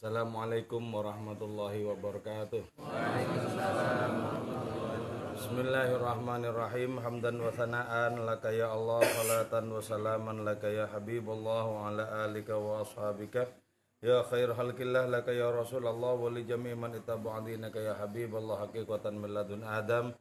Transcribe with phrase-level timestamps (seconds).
[0.00, 2.72] Assalamualaikum warahmatullahi wabarakatuh.
[5.36, 7.04] Bismillahirrahmanirrahim.
[7.04, 12.56] Hamdan wa thana'an laka ya Allah, salatan wa salaman laka ya Habibullah wa ala alika
[12.56, 13.44] wa ashabika.
[14.00, 19.20] Ya khair halkillah laka ya Rasulullah wa li jami' man ittaba'a dinaka ya Habibullah haqiqatan
[19.20, 20.16] min ladun Adam.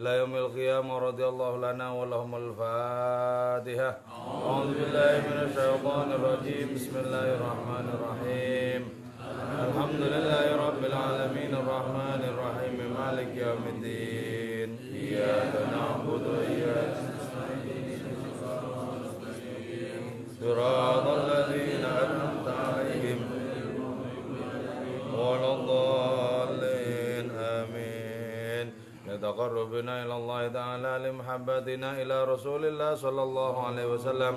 [0.00, 7.26] إلى يوم القيامة رضي الله لنا ولهم الفاتحة أعوذ بالله من الشيطان الرجيم بسم الله
[7.36, 8.73] الرحمن الرحيم
[9.63, 14.69] الحمد لله رب العالمين الرحمن الرحيم مالك يوم الدين.
[14.93, 18.03] إياك نعبد وإياك نستعين
[20.41, 23.19] صراط الذين أنعمت عليهم
[25.19, 28.65] ولا الضالين آمين.
[29.07, 34.35] لتقربنا إلى الله تعالى لمحبتنا إلى رسول الله صلى الله عليه وسلم.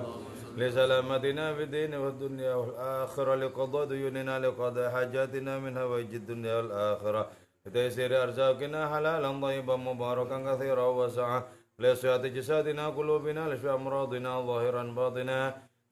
[0.56, 3.34] لسلامتنا في الدين والدنيا والآخرة.
[3.34, 7.30] لقضاء ديوننا لقضاء حاجاتنا من هوائج الدنيا والآخرة.
[7.66, 11.42] لتيسير أرزاقنا حلالا طيبا مباركا كثيرا وسعا.
[11.78, 15.40] لصحة جسادنا قلوبنا لشفاء أمراضنا ظاهرا باطنا.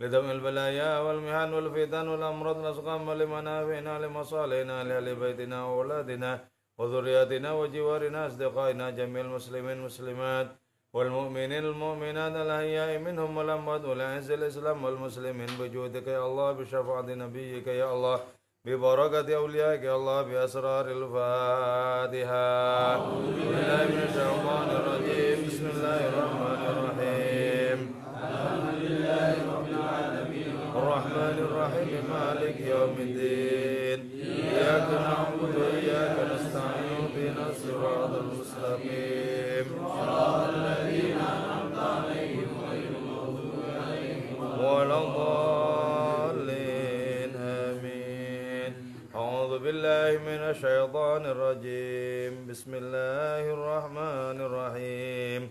[0.01, 6.31] لدم البلايا والمحن والفتن والأمراض الأسقام لمنافعنا لمصالحنا لأهل بيتنا وأولادنا
[6.79, 10.49] وذرياتنا وجوارنا أصدقائنا جميع المسلمين والمسلمات
[10.97, 18.19] والمؤمنين المؤمنات الأحياء منهم والأموات والأعز الإسلام والمسلمين بجودك يا الله بشفاعة نبيك يا الله
[18.65, 22.47] ببركة أوليائك يا الله بأسرار الفاتحة.
[22.97, 25.37] أعوذ بالله من الشيطان الرجيم.
[25.47, 26.66] بسم الله الرحمن الرحيم
[50.51, 52.47] الشيطان الرجيم.
[52.47, 55.43] بسم الله الرحمن الرحيم.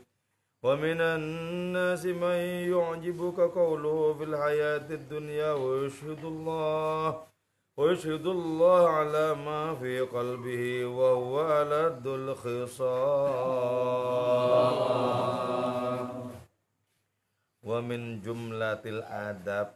[0.66, 2.40] ومن الناس من
[2.74, 7.24] يعجبك قوله في الحياة الدنيا ويشهد الله
[7.78, 12.96] ويشهد الله على ما في قلبه وهو ألد الخصام.
[17.66, 19.68] ومن جملة الادab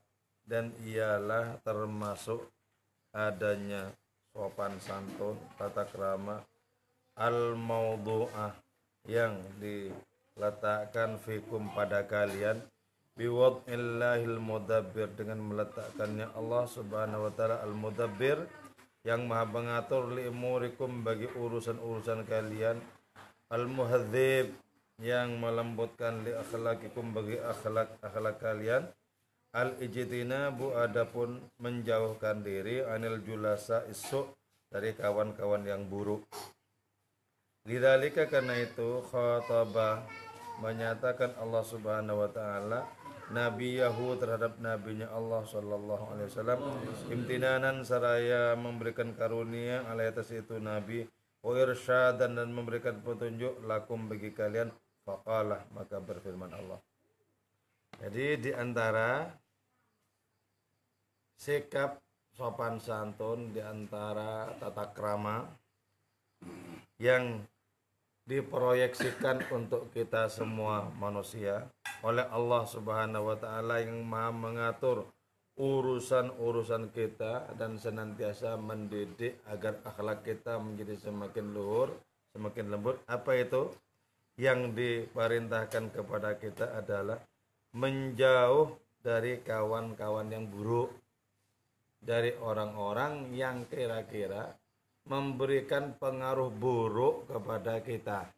[0.49, 2.41] dan ialah termasuk
[3.13, 3.93] adanya
[4.39, 6.39] sopan santun tata krama
[7.19, 8.55] al maudu'ah
[9.03, 12.63] yang diletakkan fikum pada kalian
[13.19, 18.47] biwad'illahil mudabbir dengan meletakkannya Allah Subhanahu wa taala al mudabbir
[19.03, 22.79] yang maha mengatur li umurikum bagi urusan-urusan kalian
[23.51, 24.55] al muhadzib
[25.03, 28.87] yang melembutkan li akhlaqikum bagi akhlak-akhlak kalian
[29.55, 34.29] al ijtinabu adapun menjauhkan diri anil julasa isu
[34.69, 36.29] dari kawan-kawan yang buruk.
[37.65, 40.05] Lidzalika karena itu khataba
[40.61, 42.79] menyatakan Allah Subhanahu wa taala
[43.29, 46.59] nabiyahu terhadap nabinya Allah sallallahu alaihi wasallam
[47.13, 51.05] imtinanan saraya memberikan karunia alai atas itu nabi
[51.45, 54.73] wa irsyadan dan memberikan petunjuk lakum bagi kalian
[55.05, 56.81] faqalah maka berfirman Allah
[57.97, 59.33] jadi di antara
[61.39, 61.97] sikap
[62.37, 65.49] sopan santun di antara tata krama
[67.01, 67.41] yang
[68.29, 71.65] diproyeksikan untuk kita semua manusia
[72.05, 75.09] oleh Allah Subhanahu wa taala yang Maha mengatur
[75.59, 81.91] urusan-urusan kita dan senantiasa mendidik agar akhlak kita menjadi semakin luhur,
[82.31, 83.03] semakin lembut.
[83.11, 83.67] Apa itu?
[84.39, 87.19] Yang diperintahkan kepada kita adalah
[87.73, 90.91] menjauh dari kawan-kawan yang buruk,
[91.99, 94.55] dari orang-orang yang kira-kira
[95.09, 98.29] memberikan pengaruh buruk kepada kita.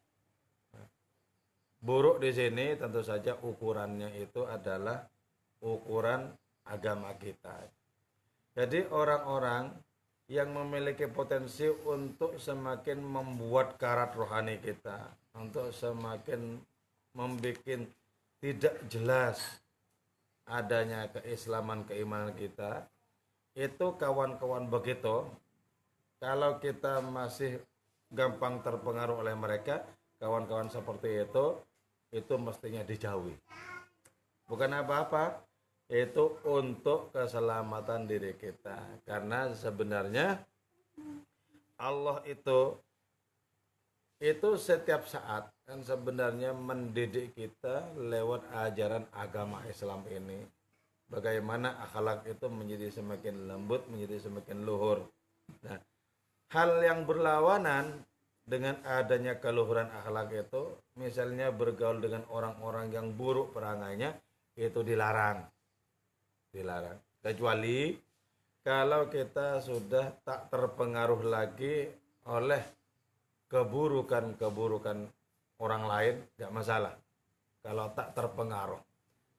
[1.82, 5.02] Buruk di sini tentu saja ukurannya itu adalah
[5.62, 6.30] ukuran
[6.70, 7.58] agama kita.
[8.54, 9.74] Jadi orang-orang
[10.30, 16.62] yang memiliki potensi untuk semakin membuat karat rohani kita, untuk semakin
[17.18, 17.58] membuat
[18.42, 19.38] tidak jelas
[20.42, 22.90] adanya keislaman keimanan kita,
[23.54, 25.22] itu kawan-kawan begitu.
[26.18, 27.62] Kalau kita masih
[28.10, 29.86] gampang terpengaruh oleh mereka
[30.18, 31.62] kawan-kawan seperti itu
[32.12, 33.34] itu mestinya dijauhi.
[34.50, 35.40] Bukan apa-apa.
[35.92, 39.04] Itu untuk keselamatan diri kita.
[39.04, 40.40] Karena sebenarnya
[41.76, 42.80] Allah itu
[44.22, 50.46] itu setiap saat kan sebenarnya mendidik kita lewat ajaran agama Islam ini
[51.10, 55.02] bagaimana akhlak itu menjadi semakin lembut menjadi semakin luhur
[55.60, 55.78] Nah,
[56.54, 58.02] hal yang berlawanan
[58.42, 64.16] dengan adanya keluhuran akhlak itu, misalnya bergaul dengan orang-orang yang buruk perangainya,
[64.58, 65.46] itu dilarang.
[66.50, 66.98] Dilarang.
[67.22, 67.94] Kecuali
[68.66, 71.86] kalau kita sudah tak terpengaruh lagi
[72.26, 72.81] oleh
[73.52, 75.12] keburukan-keburukan
[75.60, 76.96] orang lain, gak masalah.
[77.60, 78.80] Kalau tak terpengaruh.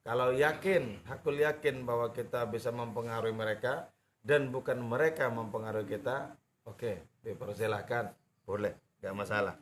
[0.06, 3.90] Kalau yakin, aku yakin bahwa kita bisa mempengaruhi mereka
[4.22, 6.38] dan bukan mereka mempengaruhi kita,
[6.70, 6.96] oke, okay,
[7.26, 8.14] dipersilahkan,
[8.46, 9.58] boleh, gak masalah.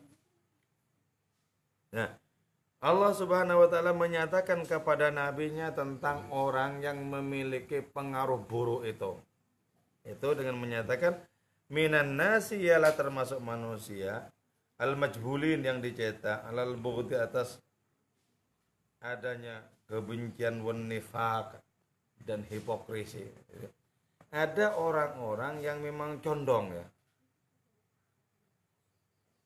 [1.95, 2.11] Nah,
[2.81, 9.21] Allah Subhanahu wa taala menyatakan kepada nabinya tentang orang yang memiliki pengaruh buruk itu.
[10.01, 11.13] Itu dengan menyatakan
[11.69, 14.33] minan nasi ialah termasuk manusia
[14.81, 17.61] al majbulin yang dicetak alal bughdi atas
[18.97, 20.89] adanya kebencian wan
[22.25, 23.21] dan hipokrisi.
[24.31, 26.85] Ada orang-orang yang memang condong ya,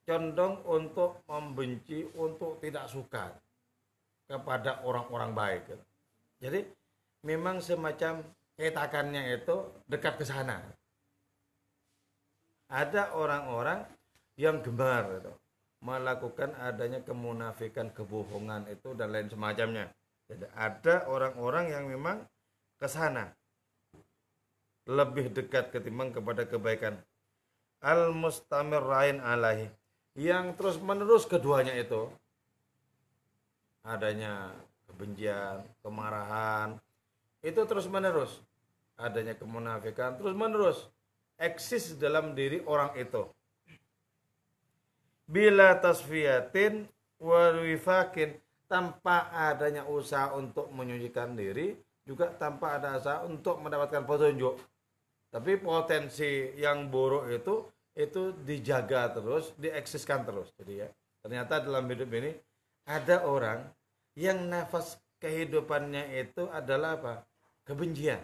[0.06, 3.34] condong untuk membenci, untuk tidak suka
[4.30, 5.62] kepada orang-orang baik.
[6.38, 6.62] Jadi
[7.26, 8.22] memang semacam
[8.54, 9.56] ketakannya itu
[9.90, 10.62] dekat ke sana.
[12.70, 13.82] Ada orang-orang
[14.36, 15.34] yang gemar itu,
[15.84, 19.92] melakukan adanya kemunafikan, kebohongan itu dan lain semacamnya.
[20.26, 22.26] Jadi ada orang-orang yang memang
[22.82, 23.30] ke sana
[24.86, 26.98] lebih dekat ketimbang kepada kebaikan.
[27.86, 29.70] Al mustamir rain alahi
[30.18, 32.10] yang terus menerus keduanya itu
[33.86, 34.50] adanya
[34.90, 36.82] kebencian, kemarahan
[37.46, 38.42] itu terus menerus
[38.98, 40.90] adanya kemunafikan terus menerus
[41.38, 43.28] eksis dalam diri orang itu
[45.26, 46.86] bila tasfiyatin
[47.18, 54.58] wawifakin tanpa adanya usaha untuk menyucikan diri juga tanpa ada usaha untuk mendapatkan petunjuk
[55.36, 60.52] tapi potensi yang buruk itu itu dijaga terus, dieksiskan terus.
[60.56, 60.88] Jadi ya,
[61.24, 62.32] ternyata dalam hidup ini
[62.88, 63.68] ada orang
[64.16, 67.14] yang nafas kehidupannya itu adalah apa?
[67.68, 68.20] Kebencian.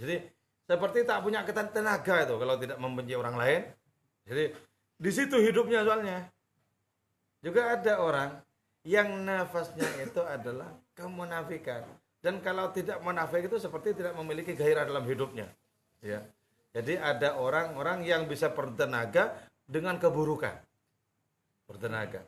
[0.00, 0.26] Jadi
[0.64, 3.62] seperti tak punya tenaga itu kalau tidak membenci orang lain.
[4.26, 4.44] Jadi
[5.00, 6.28] di situ hidupnya soalnya.
[7.40, 8.30] Juga ada orang
[8.84, 11.88] yang nafasnya itu adalah kemunafikan.
[12.20, 15.48] Dan kalau tidak munafik itu seperti tidak memiliki gairah dalam hidupnya.
[16.04, 16.20] Ya.
[16.76, 20.52] Jadi ada orang-orang yang bisa bertenaga dengan keburukan.
[21.64, 22.20] Bertenaga.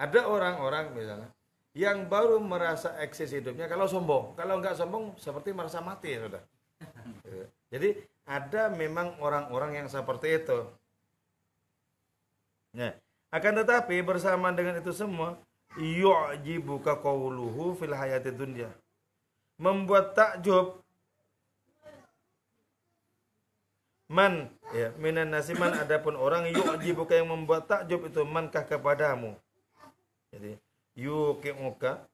[0.00, 1.28] Ada orang-orang misalnya
[1.74, 4.32] yang baru merasa eksis hidupnya kalau sombong.
[4.38, 6.42] Kalau nggak sombong seperti merasa mati ya sudah.
[7.68, 10.64] Jadi ada memang orang-orang yang seperti itu.
[12.74, 12.90] Nah,
[13.30, 15.38] akan tetapi bersama dengan itu semua
[15.78, 18.70] yu'jibuka qawluhu fil hayati dunya.
[19.58, 20.82] Membuat takjub
[24.04, 29.32] Man ya minan nasiman adapun orang yu'jibuka yang membuat takjub itu mankah kepadamu.
[30.28, 30.58] Jadi
[30.98, 32.04] yuqimuka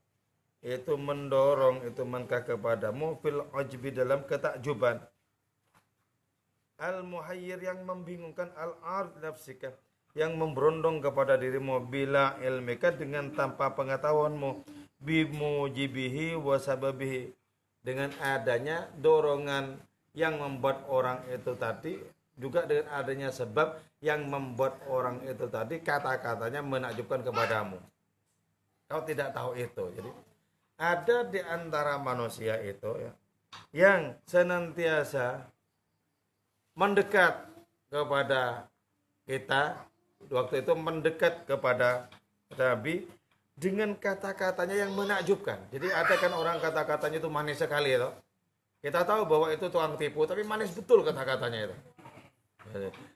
[0.60, 5.00] itu mendorong itu mankah kepadamu fil ujbi dalam ketakjuban.
[6.80, 9.72] Al muhayyir yang membingungkan al ard nafsika
[10.14, 14.66] yang memberondong kepada dirimu bila ilmika dengan tanpa pengetahuanmu
[15.00, 17.30] bimujibihi wasababihi
[17.80, 19.78] dengan adanya dorongan
[20.12, 21.94] yang membuat orang itu tadi
[22.34, 27.78] juga dengan adanya sebab yang membuat orang itu tadi kata-katanya menakjubkan kepadamu.
[28.90, 29.84] Kau tidak tahu itu.
[29.94, 30.10] Jadi
[30.80, 33.12] ada di antara manusia itu ya
[33.70, 35.44] yang senantiasa
[36.74, 37.44] mendekat
[37.92, 38.66] kepada
[39.28, 39.89] kita
[40.28, 42.10] waktu itu mendekat kepada
[42.52, 43.08] Nabi
[43.56, 45.56] dengan kata-katanya yang menakjubkan.
[45.72, 48.12] Jadi ada kan orang kata-katanya itu manis sekali ya.
[48.80, 51.76] Kita tahu bahwa itu tukang tipu, tapi manis betul kata-katanya itu.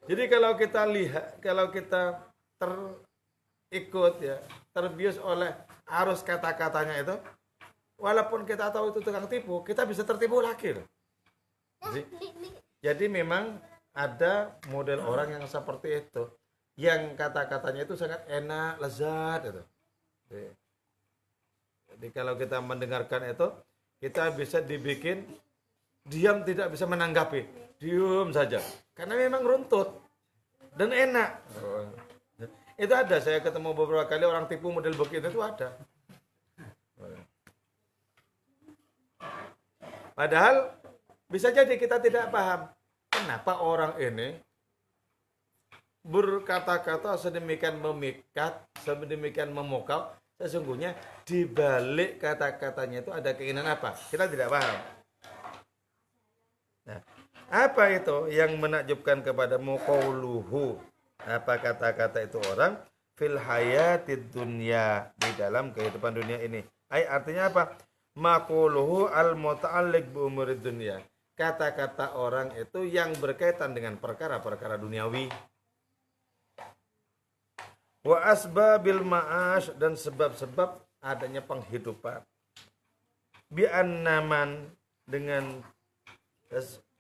[0.05, 2.21] Jadi kalau kita lihat, kalau kita
[2.61, 4.37] terikut ya,
[4.77, 5.57] terbius oleh
[5.89, 7.17] arus kata-katanya itu,
[7.97, 10.77] walaupun kita tahu itu tukang tipu, kita bisa tertipu lagi.
[11.81, 12.01] Jadi,
[12.85, 13.57] jadi memang
[13.97, 16.29] ada model orang yang seperti itu,
[16.75, 19.63] yang kata-katanya itu sangat enak, lezat itu.
[21.95, 23.47] Jadi, kalau kita mendengarkan itu,
[24.03, 25.23] kita bisa dibikin
[26.05, 27.47] diam tidak bisa menanggapi.
[27.79, 28.59] Diam saja.
[28.93, 29.89] Karena memang runtut
[30.75, 31.31] dan enak.
[32.75, 33.17] Itu ada.
[33.23, 35.79] Saya ketemu beberapa kali orang tipu model begitu itu ada.
[40.15, 40.71] Padahal
[41.27, 42.71] bisa jadi kita tidak paham
[43.11, 44.39] kenapa orang ini
[46.05, 50.93] berkata-kata sedemikian memikat sedemikian memukau sesungguhnya
[51.25, 54.79] di balik kata-katanya itu ada keinginan apa kita tidak paham
[57.49, 60.81] Apa itu yang menakjubkan kepadamu qauluhu?
[61.25, 62.77] Apa kata-kata itu orang
[63.15, 66.61] fil hayatid dunya di dalam kehidupan dunia ini.
[66.91, 67.79] Ay artinya apa?
[68.15, 71.03] Maquluhu al muta'alliq bi umurid dunya.
[71.35, 75.27] Kata-kata orang itu yang berkaitan dengan perkara-perkara duniawi.
[78.05, 82.21] Wa asbabil ma'ash dan sebab-sebab adanya penghidupan.
[83.49, 84.69] Bi annaman
[85.09, 85.65] dengan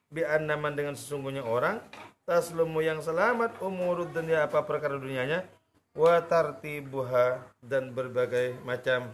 [0.08, 1.78] bi annaman dengan sesungguhnya orang
[2.24, 5.44] taslumu yang selamat umurud dunia apa perkara dunianya
[5.92, 9.12] wa tartibuha dan berbagai macam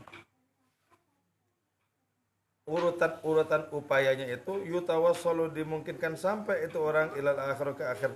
[2.70, 8.14] urutan-urutan upayanya itu yutawassalu dimungkinkan sampai itu orang ilal akhir ke akhir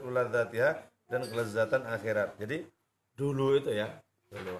[0.55, 0.79] ya
[1.11, 2.39] dan kelezatan akhirat.
[2.39, 2.63] Jadi
[3.15, 3.89] dulu itu ya,
[4.29, 4.59] dulu.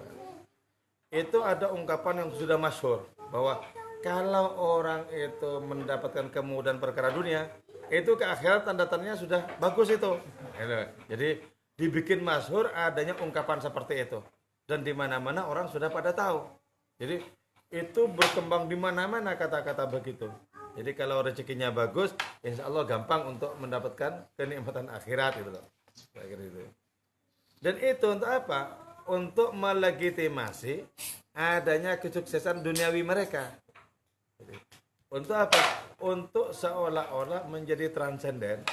[1.11, 3.63] Itu ada ungkapan yang sudah masyhur bahwa
[4.03, 7.51] kalau orang itu mendapatkan kemudahan perkara dunia,
[7.87, 10.11] itu ke akhirat tanda-tandanya sudah bagus itu.
[10.55, 10.79] Gitu.
[11.11, 11.29] Jadi
[11.75, 14.23] dibikin masyhur adanya ungkapan seperti itu
[14.65, 16.47] dan di mana-mana orang sudah pada tahu
[16.95, 17.19] jadi
[17.69, 20.31] itu berkembang di mana-mana kata-kata begitu
[20.79, 25.65] jadi kalau rezekinya bagus insya Allah gampang untuk mendapatkan kenikmatan akhirat gitu loh
[26.15, 26.63] itu
[27.59, 30.83] dan itu untuk apa untuk melegitimasi
[31.35, 33.55] adanya kesuksesan duniawi mereka
[35.11, 35.61] untuk apa
[36.01, 38.65] untuk seolah-olah menjadi transenden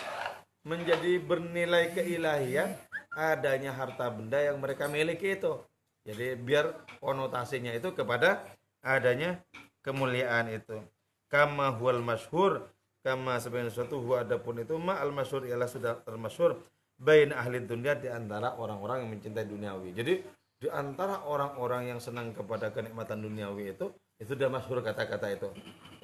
[0.63, 2.75] menjadi bernilai keilahian
[3.13, 5.61] adanya harta benda yang mereka miliki itu.
[6.03, 8.43] Jadi biar konotasinya itu kepada
[8.83, 9.39] adanya
[9.85, 10.83] kemuliaan itu.
[11.31, 12.67] Kama huwal masyhur
[13.03, 16.55] kama sebenarnya suatu huwa adapun itu ma al masyhur ialah sudah termasyhur
[17.03, 19.91] bain ahli dunia di antara orang-orang yang mencintai duniawi.
[19.91, 20.15] Jadi
[20.63, 23.91] di antara orang-orang yang senang kepada kenikmatan duniawi itu
[24.23, 25.51] itu sudah masyhur kata-kata itu.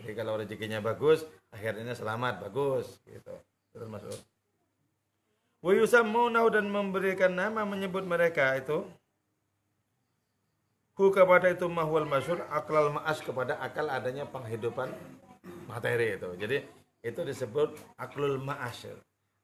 [0.02, 1.22] Jadi kalau rezekinya bagus,
[1.54, 3.30] akhirnya selamat, bagus gitu.
[3.70, 4.18] Terus masyhur.
[5.62, 8.82] Wa yusammunau dan memberikan nama menyebut mereka itu
[10.98, 14.90] hu kepada itu mahwal masyur aklal ma'as kepada akal adanya penghidupan
[15.70, 16.34] materi itu.
[16.34, 16.58] Jadi
[17.06, 18.90] itu disebut aklul ma'as.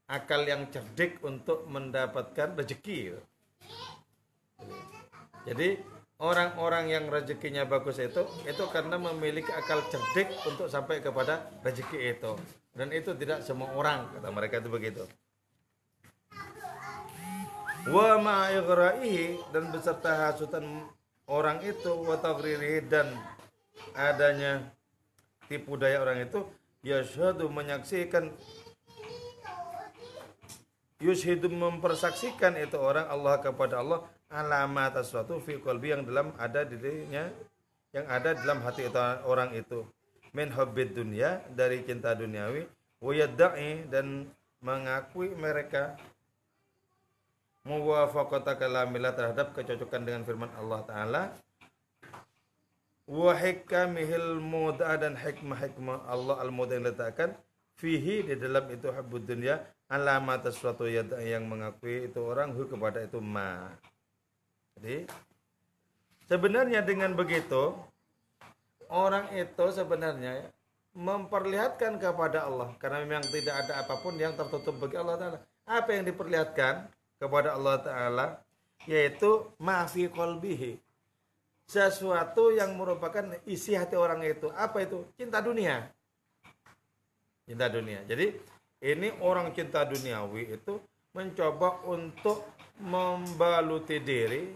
[0.04, 3.16] Akal yang cerdik untuk mendapatkan rezeki.
[5.48, 5.80] Jadi
[6.20, 12.32] orang-orang yang rezekinya bagus itu itu karena memiliki akal cerdik untuk sampai kepada rezeki itu.
[12.76, 15.04] Dan itu tidak semua orang kata mereka itu begitu
[17.88, 20.88] wa ma'ighra'ihi dan beserta hasutan
[21.28, 22.16] orang itu wa
[22.88, 23.12] dan
[23.92, 24.64] adanya
[25.48, 26.48] tipu daya orang itu
[26.80, 28.32] yashhadu menyaksikan
[31.04, 37.28] yushhidu mempersaksikan itu orang Allah kepada Allah alamat sesuatu fi qalbi yang dalam ada dirinya
[37.94, 39.86] yang ada dalam hati itu, orang itu.
[40.34, 42.66] Min hubbid dunia dari cinta duniawi
[42.98, 43.12] wa
[43.86, 44.26] dan
[44.58, 45.94] mengakui mereka.
[47.64, 51.22] Muwafaqata kalamillah terhadap kecocokan dengan firman Allah taala.
[53.06, 57.38] Wa hikamihil muda dan hikmah-hikmah Allah al-muda yang letakkan
[57.74, 59.58] fihi di dalam itu habud dunia
[59.90, 63.70] alamat sesuatu yang mengakui itu orang hu kepada itu ma.
[64.78, 65.06] Jadi
[66.26, 67.74] sebenarnya dengan begitu
[68.90, 70.50] orang itu sebenarnya
[70.94, 75.38] memperlihatkan kepada Allah karena memang tidak ada apa pun yang tertutup bagi Allah Taala.
[75.64, 78.26] Apa yang diperlihatkan kepada Allah Ta'ala?
[78.84, 80.76] Yaitu maafi kolbihi
[81.64, 84.52] sesuatu yang merupakan isi hati orang itu.
[84.52, 85.08] Apa itu?
[85.16, 85.88] Cinta dunia
[87.44, 88.34] cinta dunia jadi
[88.84, 90.80] ini orang cinta duniawi itu
[91.14, 92.44] mencoba untuk
[92.82, 94.50] membaluti diri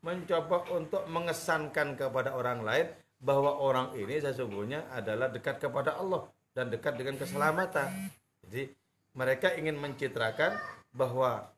[0.00, 2.86] mencoba untuk mengesankan kepada orang lain
[3.18, 8.14] bahwa orang ini sesungguhnya adalah dekat kepada Allah dan dekat dengan keselamatan
[8.46, 8.70] jadi
[9.18, 10.54] mereka ingin mencitrakan
[10.94, 11.50] bahwa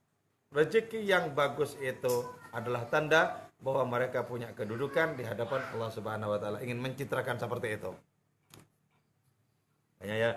[0.50, 6.38] rezeki yang bagus itu adalah tanda bahwa mereka punya kedudukan di hadapan Allah Subhanahu wa
[6.40, 7.92] taala ingin mencitrakan seperti itu.
[10.00, 10.30] Hanya ya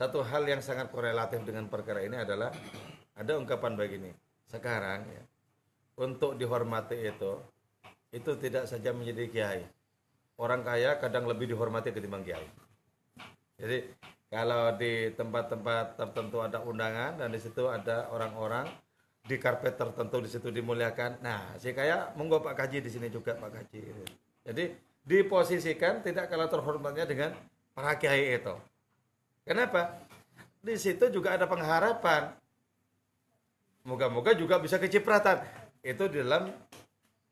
[0.00, 2.48] satu hal yang sangat korelatif dengan perkara ini adalah
[3.12, 4.10] ada ungkapan begini.
[4.48, 5.22] Sekarang ya,
[6.00, 7.36] untuk dihormati itu
[8.10, 9.62] itu tidak saja menjadi kiai.
[10.40, 12.48] Orang kaya kadang lebih dihormati ketimbang kiai.
[13.60, 13.92] Jadi
[14.32, 18.72] kalau di tempat-tempat tertentu ada undangan dan di situ ada orang-orang
[19.20, 21.20] di karpet tertentu di situ dimuliakan.
[21.20, 23.82] Nah, si kaya monggo Pak Kaji di sini juga Pak Kaji.
[24.48, 24.64] Jadi
[25.04, 27.30] diposisikan tidak kalah terhormatnya dengan
[27.76, 28.56] para kiai itu.
[29.50, 29.98] Kenapa?
[30.62, 32.30] Di situ juga ada pengharapan.
[33.82, 35.42] Moga-moga juga bisa kecipratan.
[35.82, 36.54] Itu di dalam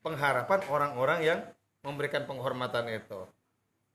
[0.03, 1.39] pengharapan orang-orang yang
[1.79, 3.23] memberikan penghormatan itu.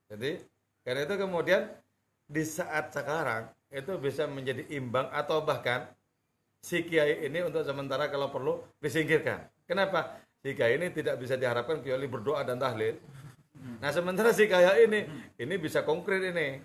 [0.08, 0.40] Jadi
[0.88, 1.68] karena itu kemudian
[2.24, 5.84] di saat sekarang itu bisa menjadi imbang atau bahkan
[6.64, 9.52] si kiai ini untuk sementara kalau perlu disingkirkan.
[9.68, 10.16] Kenapa?
[10.40, 12.96] Si kiai ini tidak bisa diharapkan kecuali berdoa dan tahlil.
[13.84, 15.04] Nah sementara si kiai ini
[15.36, 16.64] ini bisa konkret ini.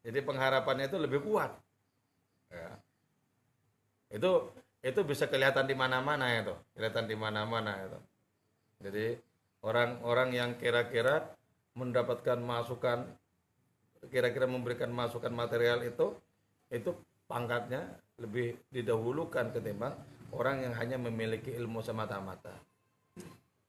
[0.00, 1.52] Jadi pengharapannya itu lebih kuat.
[2.48, 2.70] Ya.
[4.10, 7.98] Itu itu bisa kelihatan di mana-mana itu, kelihatan di mana-mana itu.
[8.80, 9.06] Jadi
[9.60, 11.36] orang-orang yang kira-kira
[11.76, 13.04] mendapatkan masukan
[14.08, 16.16] kira-kira memberikan masukan material itu
[16.72, 16.96] itu
[17.28, 17.84] pangkatnya
[18.16, 19.92] lebih didahulukan ketimbang
[20.32, 22.56] orang yang hanya memiliki ilmu semata-mata.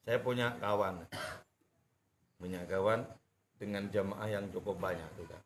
[0.02, 1.06] Saya punya kawan,
[2.40, 3.06] punya kawan
[3.60, 5.38] dengan jamaah yang cukup banyak juga.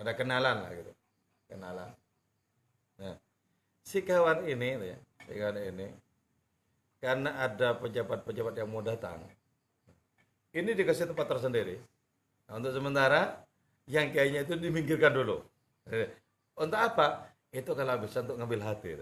[0.00, 0.92] Ada kenalan lah gitu,
[1.52, 1.92] kenalan.
[2.96, 3.20] Nah,
[3.84, 4.96] si kawan ini, ya,
[5.28, 5.92] si kawan ini,
[7.04, 9.20] karena ada pejabat-pejabat yang mau datang,
[10.56, 11.76] ini dikasih tempat tersendiri.
[12.48, 13.44] Nah, untuk sementara,
[13.84, 15.44] yang kayaknya itu diminggirkan dulu.
[16.56, 17.28] Untuk apa?
[17.52, 18.96] Itu kalau bisa untuk ngambil hati.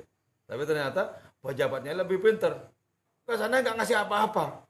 [0.51, 2.59] Tapi ternyata pejabatnya lebih pinter.
[3.23, 4.67] Ke sana nggak ngasih apa-apa.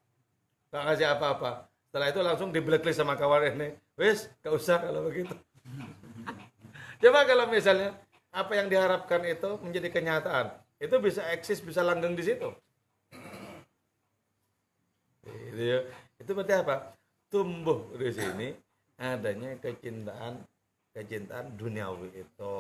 [0.75, 1.51] Nggak ngasih apa-apa.
[1.89, 3.73] Setelah itu langsung di blacklist sama kawan ini.
[3.97, 5.33] Wis, gak usah kalau begitu.
[6.99, 7.95] Coba kalau misalnya
[8.35, 10.51] apa yang diharapkan itu menjadi kenyataan,
[10.83, 12.51] itu bisa eksis, bisa langgeng di situ.
[15.27, 15.81] Itu, ya.
[16.19, 16.77] itu berarti apa?
[17.29, 18.49] Tumbuh di sini
[18.99, 20.43] adanya kecintaan
[20.91, 22.55] kecintaan duniawi itu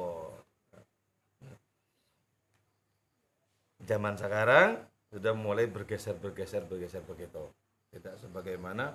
[3.83, 4.78] zaman sekarang
[5.11, 7.50] sudah mulai bergeser bergeser bergeser begitu
[7.90, 8.95] tidak sebagaimana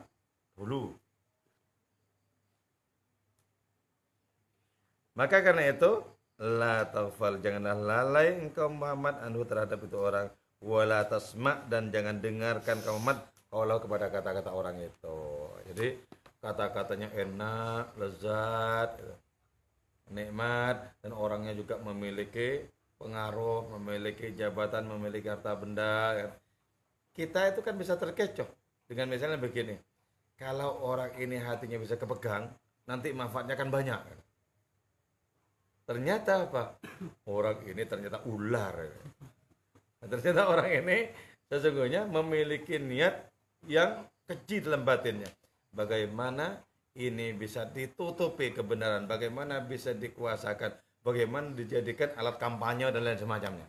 [0.56, 0.96] dulu
[5.14, 6.02] maka karena itu
[6.42, 10.28] la tafal janganlah lalai engkau Muhammad anhu terhadap itu orang
[10.64, 13.22] wala tasma dan jangan dengarkan kau Muhammad
[13.54, 15.20] kalau kepada kata-kata orang itu
[15.70, 15.98] jadi
[16.42, 18.98] kata-katanya enak lezat
[20.12, 22.68] nikmat dan orangnya juga memiliki
[23.04, 26.16] pengaruh, memiliki jabatan, memiliki harta benda.
[26.16, 26.30] Kan.
[27.14, 28.48] Kita itu kan bisa terkecoh
[28.88, 29.76] dengan misalnya begini.
[30.40, 32.50] Kalau orang ini hatinya bisa kepegang,
[32.90, 34.00] nanti manfaatnya kan banyak.
[34.00, 34.20] Kan.
[35.84, 36.80] Ternyata apa?
[37.28, 38.88] Orang ini ternyata ular.
[40.00, 41.12] Nah, ternyata orang ini
[41.52, 43.28] sesungguhnya memiliki niat
[43.68, 45.28] yang keji dalam batinnya.
[45.76, 46.60] Bagaimana
[46.96, 53.68] ini bisa ditutupi kebenaran, bagaimana bisa dikuasakan, bagaimana dijadikan alat kampanye dan lain semacamnya.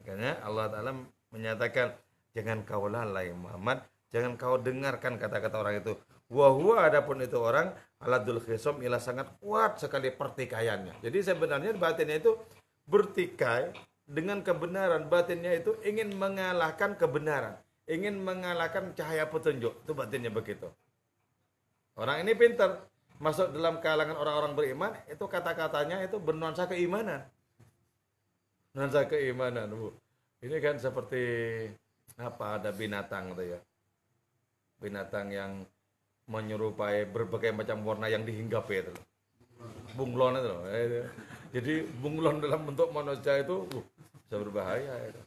[0.00, 0.92] Makanya Allah Ta'ala
[1.30, 1.94] menyatakan,
[2.34, 5.94] jangan kau lalai Muhammad, jangan kau dengarkan kata-kata orang itu.
[6.30, 11.02] Wahua adapun itu orang, aladul khisom ialah sangat kuat sekali pertikaiannya.
[11.02, 12.38] Jadi sebenarnya batinnya itu
[12.86, 13.74] bertikai
[14.06, 15.10] dengan kebenaran.
[15.10, 17.58] Batinnya itu ingin mengalahkan kebenaran.
[17.90, 19.74] Ingin mengalahkan cahaya petunjuk.
[19.82, 20.70] Itu batinnya begitu.
[21.98, 22.86] Orang ini pintar
[23.18, 27.26] masuk dalam kalangan orang-orang beriman itu kata-katanya itu bernuansa keimanan.
[28.70, 29.90] Nuansa keimanan, Bu.
[30.40, 31.22] Ini kan seperti
[32.16, 33.60] apa ada binatang gitu ya.
[34.78, 35.66] Binatang yang
[36.30, 38.94] menyerupai berbagai macam warna yang dihinggapi itu.
[39.98, 40.54] Bunglon itu
[41.50, 43.84] Jadi bunglon dalam bentuk manusia itu uh,
[44.22, 45.20] bisa berbahaya itu.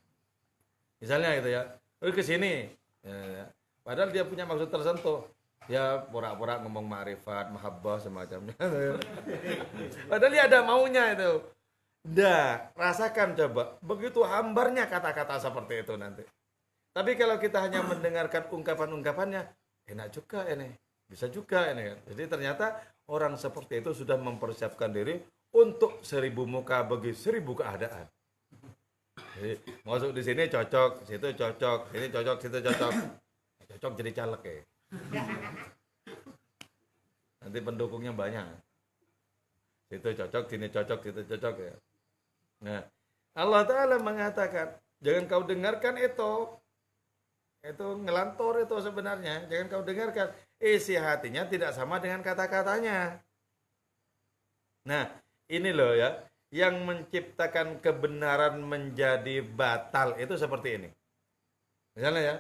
[1.04, 1.62] Misalnya itu ya,
[2.00, 2.72] ke sini.
[3.04, 3.46] Ya, ya.
[3.84, 5.28] Padahal dia punya maksud tersentuh
[5.68, 8.56] ya pura-pura ngomong ma'rifat, mahabbah semacamnya.
[10.10, 11.44] Padahal dia ada maunya itu.
[12.04, 13.76] Dah, rasakan coba.
[13.84, 16.24] Begitu hambarnya kata-kata seperti itu nanti.
[16.96, 19.42] Tapi kalau kita hanya mendengarkan ungkapan-ungkapannya,
[19.88, 20.72] enak juga ini.
[21.08, 21.94] Bisa juga ini.
[22.10, 25.22] Jadi ternyata orang seperti itu sudah mempersiapkan diri
[25.54, 28.10] untuk seribu muka bagi seribu keadaan.
[29.38, 32.94] Jadi masuk di sini cocok, situ cocok, sini cocok, situ cocok.
[33.74, 34.62] Cocok jadi caleg ya.
[37.44, 38.46] Nanti pendukungnya banyak.
[39.94, 41.76] Itu cocok, sini cocok, itu cocok ya.
[42.63, 42.82] Nah,
[43.34, 46.34] Allah Ta'ala mengatakan, jangan kau dengarkan itu.
[47.63, 49.46] Itu ngelantur itu sebenarnya.
[49.50, 50.34] Jangan kau dengarkan.
[50.63, 53.19] Isi hatinya tidak sama dengan kata-katanya.
[54.88, 55.12] Nah,
[55.52, 56.23] ini loh ya.
[56.54, 60.89] Yang menciptakan kebenaran menjadi batal itu seperti ini.
[61.97, 62.36] Misalnya ya,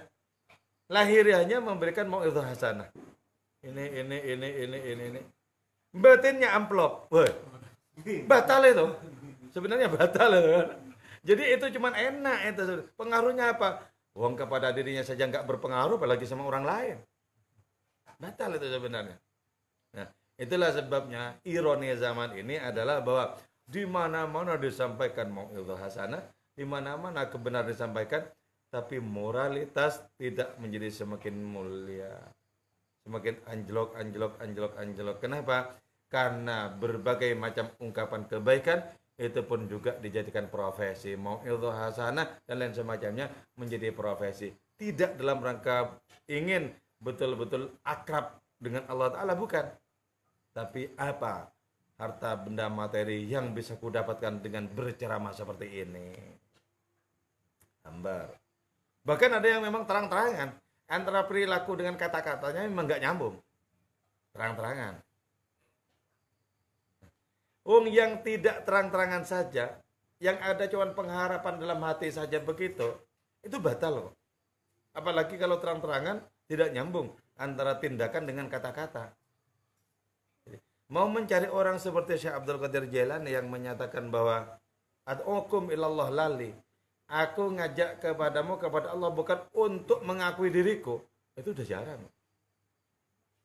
[0.87, 2.87] lahiriahnya memberikan mau itu hasanah.
[3.59, 5.21] Ini, ini, ini, ini, ini, ini.
[5.91, 7.11] Batinnya amplop.
[7.11, 7.27] Woi.
[8.23, 8.85] Batal itu.
[9.51, 10.67] Sebenarnya batal itu kan.
[11.27, 12.63] Jadi itu cuma enak itu.
[12.95, 13.83] Pengaruhnya apa?
[14.13, 16.97] Uang kepada dirinya saja nggak berpengaruh apalagi sama orang lain.
[18.23, 19.19] Batal itu sebenarnya.
[19.99, 20.07] Nah,
[20.39, 23.35] itulah sebabnya ironi zaman ini adalah bahwa
[23.67, 26.23] di mana-mana disampaikan mau itu hasanah,
[26.55, 28.23] di mana-mana kebenaran disampaikan,
[28.71, 32.15] tapi moralitas tidak menjadi semakin mulia
[33.03, 35.17] semakin anjlok, anjlok, anjlok, anjlok.
[35.19, 35.75] Kenapa?
[36.07, 38.79] Karena berbagai macam ungkapan kebaikan
[39.19, 41.13] itu pun juga dijadikan profesi.
[41.13, 44.49] Mau itu hasanah dan lain semacamnya menjadi profesi.
[44.73, 49.67] Tidak dalam rangka ingin betul-betul akrab dengan Allah Ta'ala, bukan.
[50.55, 51.51] Tapi apa?
[51.99, 56.09] Harta benda materi yang bisa kudapatkan dengan berceramah seperti ini.
[57.83, 58.33] Hambar.
[59.03, 60.55] Bahkan ada yang memang terang-terangan
[60.87, 63.35] antara perilaku dengan kata-katanya memang nggak nyambung.
[64.31, 65.03] Terang-terangan.
[67.63, 69.79] Wong yang tidak terang-terangan saja,
[70.19, 72.95] yang ada cuma pengharapan dalam hati saja begitu,
[73.39, 74.11] itu batal loh.
[74.91, 79.13] Apalagi kalau terang-terangan tidak nyambung antara tindakan dengan kata-kata.
[80.93, 84.59] Mau mencari orang seperti Syekh Abdul Qadir Jailani yang menyatakan bahwa
[85.03, 86.55] Ad'ukum ilallah lali
[87.11, 91.03] aku ngajak kepadamu kepada Allah bukan untuk mengakui diriku.
[91.35, 92.01] Itu udah jarang.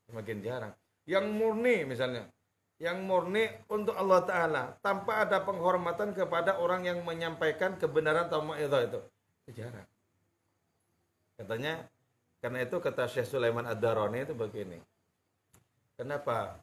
[0.07, 0.73] Semakin jarang.
[1.03, 2.23] Yang murni misalnya.
[2.79, 4.63] Yang murni untuk Allah Ta'ala.
[4.79, 8.99] Tanpa ada penghormatan kepada orang yang menyampaikan kebenaran atau itu.
[9.45, 9.87] Itu jarang.
[11.35, 11.87] Katanya
[12.39, 14.79] karena itu kata Syekh Sulaiman Ad-Darani itu begini.
[15.99, 16.55] Kenapa?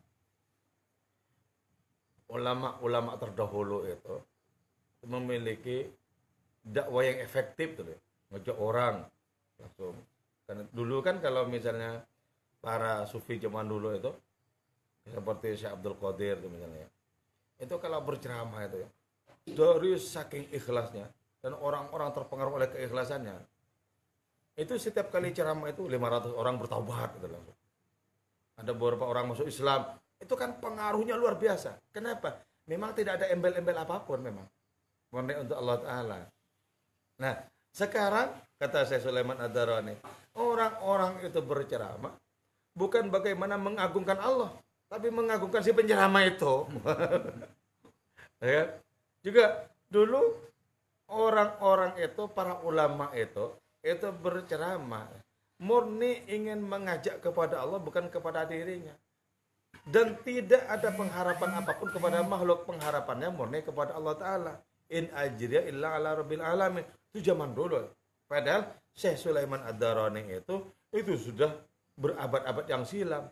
[2.26, 4.14] Ulama-ulama terdahulu itu
[5.06, 5.86] memiliki
[6.64, 7.86] dakwah yang efektif tuh
[8.32, 9.06] ngajak orang
[9.60, 9.94] langsung.
[10.48, 12.02] Karena dulu kan kalau misalnya
[12.58, 14.10] para sufi zaman dulu itu
[15.06, 16.88] seperti Syekh Abdul Qadir tuh misalnya.
[17.62, 18.88] Itu kalau berceramah itu ya
[19.46, 21.06] dari saking ikhlasnya
[21.38, 23.38] dan orang-orang terpengaruh oleh keikhlasannya
[24.56, 27.56] itu setiap kali ceramah itu 500 orang bertaubat gitu langsung
[28.56, 29.84] ada beberapa orang masuk Islam.
[30.16, 31.76] Itu kan pengaruhnya luar biasa.
[31.92, 32.40] Kenapa?
[32.66, 34.48] Memang tidak ada embel-embel apa pun memang.
[35.12, 36.18] Murni untuk Allah Ta'ala.
[37.20, 37.34] Nah,
[37.70, 39.94] sekarang kata saya Sulaiman Ad-Darani,
[40.40, 42.16] orang-orang itu berceramah
[42.72, 44.50] bukan bagaimana mengagungkan Allah,
[44.88, 46.66] tapi mengagungkan si penceramah itu.
[48.42, 48.72] ya.
[49.20, 50.20] Juga dulu
[51.12, 53.52] orang-orang itu para ulama itu
[53.86, 55.06] itu berceramah.
[55.62, 58.92] Murni ingin mengajak kepada Allah bukan kepada dirinya.
[59.86, 62.66] Dan tidak ada pengharapan apa pun kepada makhluk.
[62.66, 64.52] Pengharapannya murni kepada Allah Ta'ala.
[64.90, 66.84] In ajriya illa ala rabbil alamin.
[67.14, 67.86] Itu zaman dulu.
[68.26, 71.54] Padahal Syekh Sulaiman Ad-Darani itu itu sudah
[71.94, 73.30] berabad-abad yang silam.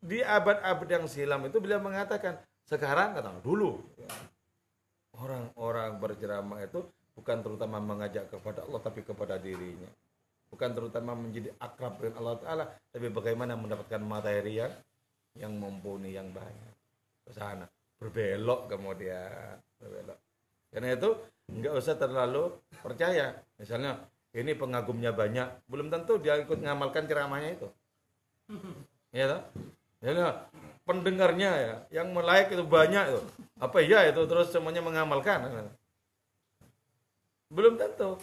[0.00, 3.82] Di abad-abad yang silam itu beliau mengatakan, sekarang kata dulu.
[5.18, 9.88] Orang-orang berceramah itu bukan terutama mengajak kepada Allah tapi kepada dirinya.
[10.50, 14.74] Bukan terutama menjadi akrab dengan Allah Ta'ala, tapi bagaimana mendapatkan materi yang,
[15.38, 16.74] yang mumpuni, yang banyak.
[17.22, 17.70] Ke sana.
[18.02, 19.62] Berbelok kemudian.
[19.78, 20.18] Berbelok.
[20.74, 21.10] Karena itu
[21.54, 22.50] nggak usah terlalu
[22.82, 23.38] percaya.
[23.62, 24.02] Misalnya
[24.34, 27.68] ini pengagumnya banyak, belum tentu dia ikut ngamalkan ceramahnya itu.
[29.14, 29.42] Ya toh?
[30.02, 30.50] Ya
[30.90, 33.22] pendengarnya ya, yang melayak itu banyak itu.
[33.62, 35.70] Apa iya itu terus semuanya mengamalkan?
[37.50, 38.14] Belum tentu.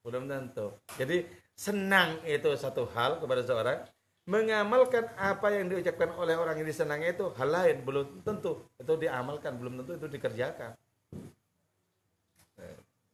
[0.00, 0.72] Belum tentu.
[0.96, 3.78] Jadi senang itu satu hal kepada seorang,
[4.24, 8.64] mengamalkan apa yang diucapkan oleh orang yang disenangi itu hal lain belum tentu.
[8.80, 10.72] Itu diamalkan belum tentu itu dikerjakan.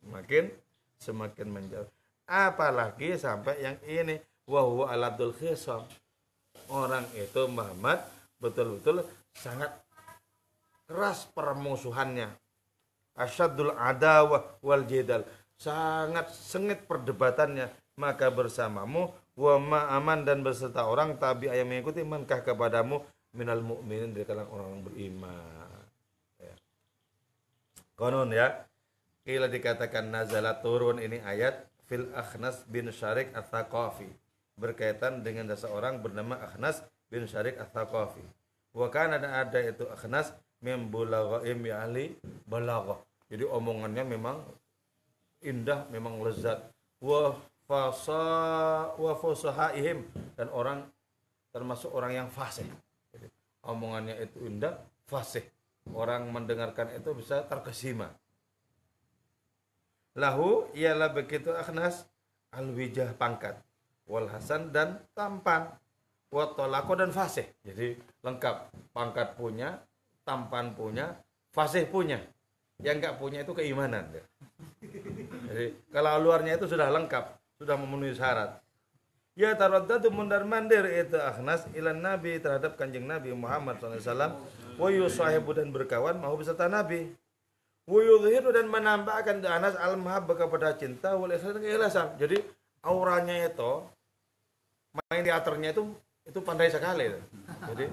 [0.07, 0.55] Makin
[1.03, 1.89] semakin menjauh.
[2.25, 5.83] Apalagi sampai yang ini wahwa aladul khisam.
[6.71, 8.01] Orang itu Muhammad
[8.41, 9.05] betul-betul
[9.37, 9.73] sangat
[10.89, 12.44] keras permusuhannya
[13.19, 15.25] asyadul adawah wal jidal.
[15.55, 17.71] Sangat sengit perdebatannya.
[17.95, 19.55] Maka bersamamu wa
[19.95, 23.03] aman dan berserta orang tabi ayam mengikuti mankah kepadamu
[23.35, 25.83] minal mu'minin dari kalangan orang beriman.
[26.39, 26.55] Ya.
[27.99, 28.67] konon ya.
[29.25, 34.11] Kila dikatakan nazalat turun ini ayat fil Akhnas bin Syarik At-Thaqafi
[34.61, 38.23] berkaitan dengan seseorang bernama Akhnas bin Syarik At-Thaqafi.
[38.75, 42.17] Wa kana ada itu Akhnas bulaghaim ya ahli
[42.49, 42.97] balaghah.
[43.29, 44.41] Jadi omongannya memang
[45.45, 46.65] indah, memang lezat.
[47.05, 47.37] Wa
[47.69, 48.25] fasa
[48.97, 49.13] wa
[50.37, 50.89] dan orang
[51.53, 52.67] termasuk orang yang fasih.
[53.13, 53.29] Jadi,
[53.65, 55.45] omongannya itu indah, fasih.
[55.93, 58.09] Orang mendengarkan itu bisa terkesima
[60.15, 62.07] lahu ialah begitu akhnas
[62.55, 63.59] alwijah pangkat
[64.07, 65.75] wal hasan dan tampan
[66.31, 69.83] watolako dan fasih jadi lengkap pangkat punya
[70.25, 71.15] tampan punya
[71.55, 72.19] fasih punya.
[72.83, 74.11] Yang nggak punya itu keimanan
[75.55, 77.25] jadi kalau luarnya itu sudah lengkap
[77.63, 78.59] sudah memenuhi syarat.
[79.35, 84.39] Ya taraddadu mundar mandir itu akhnas ilan nabi terhadap kanjeng nabi Muhammad SAW
[84.79, 87.15] wa yusahibu dan berkawan mau beserta nabi.
[87.85, 92.17] Wuyudhiru dan menambahkan Anas al-mahabbah kepada cinta wal ikhlas keikhlasan.
[92.17, 92.41] Jadi
[92.81, 93.85] auranya itu
[94.97, 95.93] main teaternya itu
[96.25, 97.13] itu pandai sekali.
[97.45, 97.85] Jadi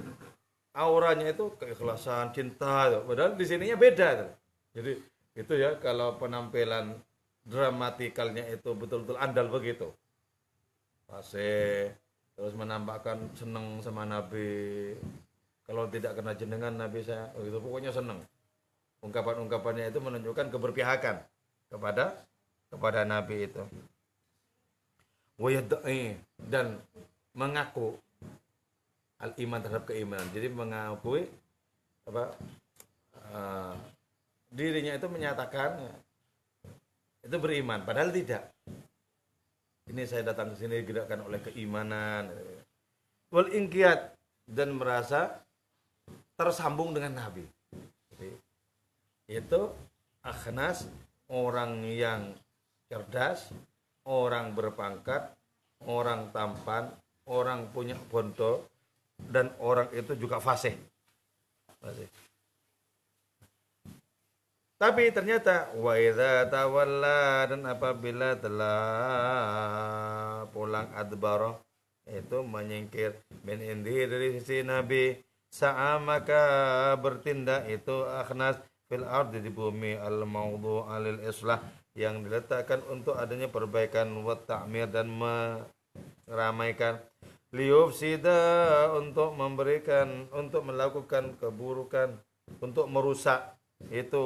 [0.72, 2.92] auranya itu keikhlasan, cinta.
[2.92, 3.02] Tuh.
[3.08, 4.08] Padahal di sininya beda.
[4.24, 4.32] Tuh.
[4.80, 4.92] Jadi
[5.36, 6.96] itu ya kalau penampilan
[7.48, 9.92] dramatikalnya itu betul-betul andal begitu.
[11.08, 11.92] Fase
[12.36, 14.96] terus menampakkan seneng sama Nabi.
[15.68, 18.20] Kalau tidak kena jenengan Nabi saya, begitu pokoknya seneng.
[19.02, 21.24] Ungkapan-ungkapannya itu menunjukkan keberpihakan
[21.72, 22.20] kepada
[22.68, 23.64] kepada Nabi itu.
[26.38, 26.78] Dan
[27.34, 27.98] mengaku
[29.22, 30.28] al iman terhadap keimanan.
[30.34, 31.30] Jadi mengakui
[32.10, 32.34] apa
[33.32, 33.74] uh,
[34.50, 35.78] dirinya itu menyatakan
[37.22, 38.50] itu beriman, padahal tidak.
[39.86, 42.34] Ini saya datang ke sini digerakkan oleh keimanan.
[43.30, 44.18] Wal ingkiat
[44.50, 45.46] dan merasa
[46.34, 47.46] tersambung dengan Nabi.
[48.10, 48.30] Jadi,
[49.30, 49.62] itu
[50.26, 50.90] akhnas
[51.30, 52.34] orang yang
[52.90, 53.54] cerdas
[54.04, 55.32] orang berpangkat
[55.86, 56.90] orang tampan
[57.30, 58.71] orang punya bonto
[59.30, 60.74] dan orang itu juga fasih.
[61.78, 62.08] Fasih.
[64.82, 68.82] Tapi ternyata wa idza tawalla dan apabila telah
[70.50, 71.54] pulang adbara
[72.10, 73.14] itu menyingkir.
[73.46, 75.14] Min indi dari sisi Nabi
[75.54, 76.42] sa'a maka
[76.98, 78.58] bertindak itu akhnas
[78.90, 81.62] fil ardi di bumi al maudhu alil islah
[81.94, 86.98] yang diletakkan untuk adanya perbaikan wa ta'mir dan meramaikan
[87.52, 88.40] liufsida
[88.96, 92.20] untuk memberikan untuk melakukan keburukan
[92.64, 93.56] untuk merusak.
[93.92, 94.24] Itu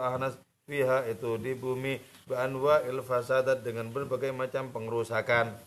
[0.00, 0.36] ahnas
[0.68, 2.00] fiha itu di bumi.
[2.28, 5.58] Banwa il fasadat dengan berbagai macam pengerusakan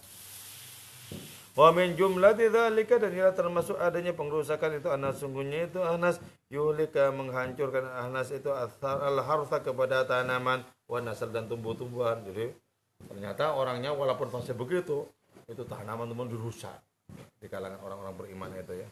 [1.55, 2.75] Wa min jumlati dan
[3.15, 6.19] ia termasuk adanya pengerusakan itu anas sungguhnya itu anas
[6.51, 10.67] yuhlika menghancurkan anas itu al harsa kepada tanaman.
[10.83, 12.27] Wa nasal dan tumbuh-tumbuhan.
[12.27, 12.51] Jadi
[13.07, 15.07] ternyata orangnya walaupun fase begitu
[15.45, 16.77] itu tanaman teman dirusak
[17.37, 18.89] di kalangan orang-orang beriman itu ya.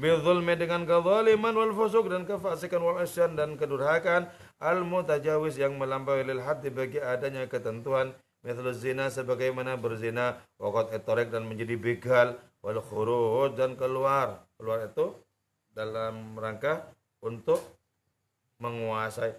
[0.00, 4.32] Bizulmi dengan kezaliman wal fusuk dan kefasikan wal asyan dan kedurhakaan.
[4.56, 8.16] Al mutajawiz yang melampaui lil haddi bagi adanya ketentuan.
[8.40, 10.40] Mithlul zina sebagaimana berzina.
[10.56, 12.40] Wakot etorek dan menjadi begal.
[12.64, 14.40] Wal khuruj dan keluar.
[14.56, 15.12] Keluar itu
[15.76, 16.88] dalam rangka
[17.20, 17.60] Untuk
[18.56, 19.36] menguasai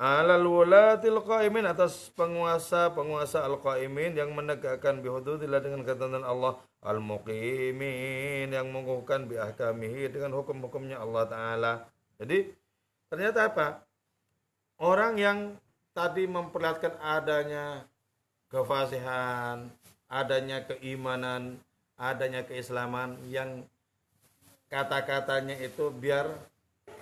[0.00, 6.60] alal wulatil qaimin atas penguasa-penguasa al-qaimin yang menegakkan bihududillah dengan ketentuan Allah.
[6.82, 11.72] Al-muqimin yang mengukuhkan biahkamihi dengan hukum-hukumnya Allah Ta'ala.
[12.18, 12.50] Jadi
[13.06, 13.86] ternyata apa?
[14.82, 15.54] Orang yang
[15.94, 17.86] tadi memperlihatkan adanya
[18.52, 19.72] kefasihan
[20.12, 21.56] adanya keimanan
[21.96, 23.64] adanya keislaman yang
[24.68, 26.28] kata-katanya itu biar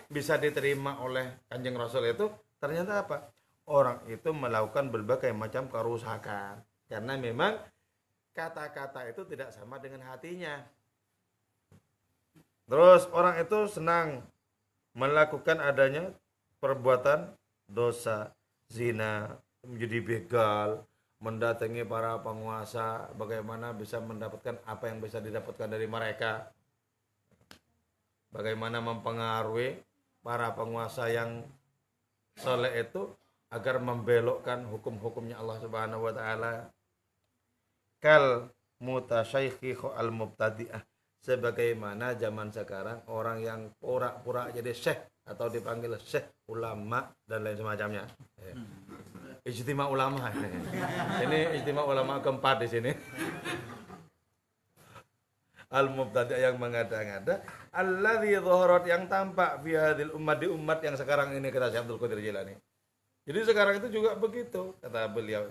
[0.06, 3.32] bisa diterima oleh kanjeng Rasul itu ternyata apa?
[3.66, 6.62] Orang itu melakukan berbagai macam kerusakan.
[6.86, 7.58] Karena memang
[8.34, 10.62] kata-kata itu tidak sama dengan hatinya.
[12.70, 14.22] Terus orang itu senang
[14.94, 16.14] melakukan adanya
[16.62, 17.34] perbuatan
[17.66, 18.30] dosa
[18.70, 20.68] zina menjadi begal
[21.20, 26.48] mendatangi para penguasa bagaimana bisa mendapatkan apa yang bisa didapatkan dari mereka.
[28.32, 29.84] Bagaimana mempengaruhi
[30.24, 31.44] para penguasa yang
[32.38, 33.10] soleh itu
[33.50, 36.52] agar membelokkan hukum-hukumnya Allah Subhanahu wa taala.
[38.00, 38.48] Kal
[38.80, 40.82] mutasyaikhi al mubtadi'ah
[41.20, 48.04] sebagaimana zaman sekarang orang yang pura-pura jadi syekh atau dipanggil syekh ulama dan lain semacamnya.
[48.40, 48.54] Ya.
[49.44, 50.32] ijtima ulama.
[51.24, 52.92] Ini ijtima ulama keempat di sini
[55.70, 61.30] al mubtadi yang mengada-ngada alladzi dhaharat yang tampak fi hadil umat di umat yang sekarang
[61.38, 62.54] ini kata Syekh Abdul Qadir Jilani.
[63.24, 65.46] Jadi sekarang itu juga begitu kata beliau.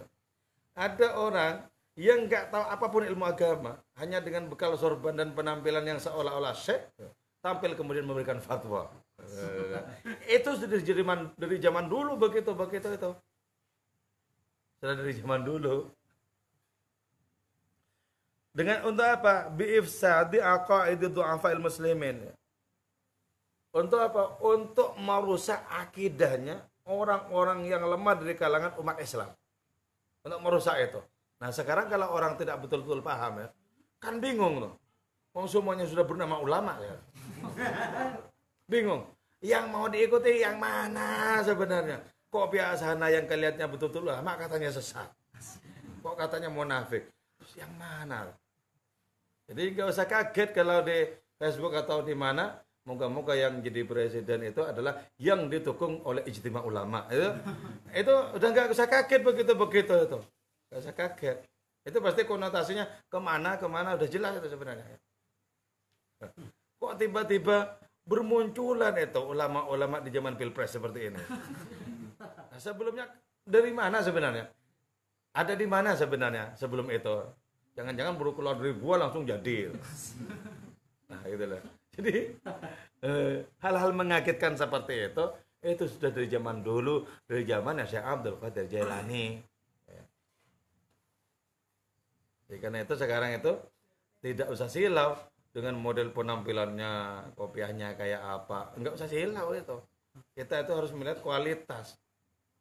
[0.75, 1.63] Ada orang
[1.95, 6.55] yang nggak tahu apa pun ilmu agama hanya dengan bekal sorban dan penampilan yang seolah-olah
[6.55, 6.91] syekh
[7.39, 8.91] tampil kemudian memberikan fatwa.
[10.27, 13.11] itu dari zaman dari zaman dulu begitu begitu itu.
[14.79, 15.91] Sudah dari zaman dulu.
[18.59, 19.47] Dengan untuk apa?
[19.55, 22.27] Bi'ifsadi aqaidi du'afa'il muslimin.
[23.71, 24.35] Untuk apa?
[24.43, 29.31] Untuk merusak akidahnya orang-orang yang lemah dari kalangan umat Islam.
[30.27, 30.99] Untuk merusak itu.
[31.39, 33.47] Nah sekarang kalau orang tidak betul-betul paham ya,
[34.03, 34.75] kan bingung loh.
[35.31, 36.99] Wong semuanya sudah bernama ulama ya.
[38.75, 39.07] Bingung.
[39.39, 42.03] Yang mau diikuti yang mana sebenarnya?
[42.27, 45.07] Kok biasanya yang kelihatannya betul-betul ulama katanya sesat.
[46.03, 47.07] Kok katanya munafik?
[47.57, 48.29] yang mana?
[49.49, 51.09] Jadi nggak usah kaget kalau di
[51.41, 57.09] Facebook atau di mana, moga-moga yang jadi presiden itu adalah yang didukung oleh ijtima ulama.
[57.09, 57.33] Itu,
[57.97, 60.19] itu udah nggak usah kaget begitu begitu itu,
[60.69, 61.37] nggak usah kaget.
[61.81, 64.85] Itu pasti konotasinya ke mana ke mana udah jelas itu sebenarnya.
[66.77, 71.21] Kok tiba-tiba bermunculan itu ulama-ulama di zaman pilpres seperti ini?
[72.19, 73.09] Nah, sebelumnya
[73.45, 74.45] dari mana sebenarnya?
[75.33, 77.15] Ada di mana sebenarnya sebelum itu?
[77.79, 79.71] Jangan-jangan baru keluar dari gua langsung jadi.
[81.07, 81.63] Nah, itulah.
[81.95, 82.35] Jadi
[83.07, 85.23] eh, hal-hal mengagetkan seperti itu
[85.63, 89.39] itu sudah dari zaman dulu, dari zaman Syekh Abdul Qadir Jailani.
[89.87, 90.03] Ya.
[92.51, 93.55] Jadi karena itu sekarang itu
[94.19, 95.15] tidak usah silau
[95.55, 96.91] dengan model penampilannya,
[97.39, 98.75] kopiahnya kayak apa.
[98.75, 99.79] Enggak usah silau itu.
[100.35, 101.95] Kita itu harus melihat kualitas.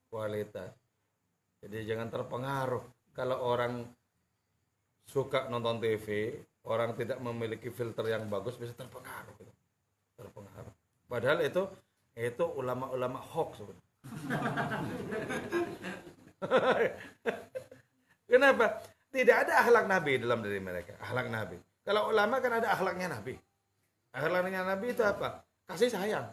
[0.07, 0.71] Kualitas.
[1.59, 2.87] Jadi jangan terpengaruh
[3.19, 3.98] kalau orang
[5.09, 6.37] suka nonton TV,
[6.69, 9.33] orang tidak memiliki filter yang bagus bisa terpengaruh.
[9.41, 9.53] Gitu.
[10.21, 10.75] Terpengaruh.
[11.09, 11.65] Padahal itu
[12.13, 13.65] itu ulama-ulama hoax
[18.29, 18.85] Kenapa?
[19.09, 21.01] Tidak ada akhlak Nabi dalam diri mereka.
[21.01, 21.57] Akhlak Nabi.
[21.81, 23.33] Kalau ulama kan ada akhlaknya Nabi.
[24.13, 25.41] Akhlaknya Nabi itu apa?
[25.65, 26.29] Kasih sayang.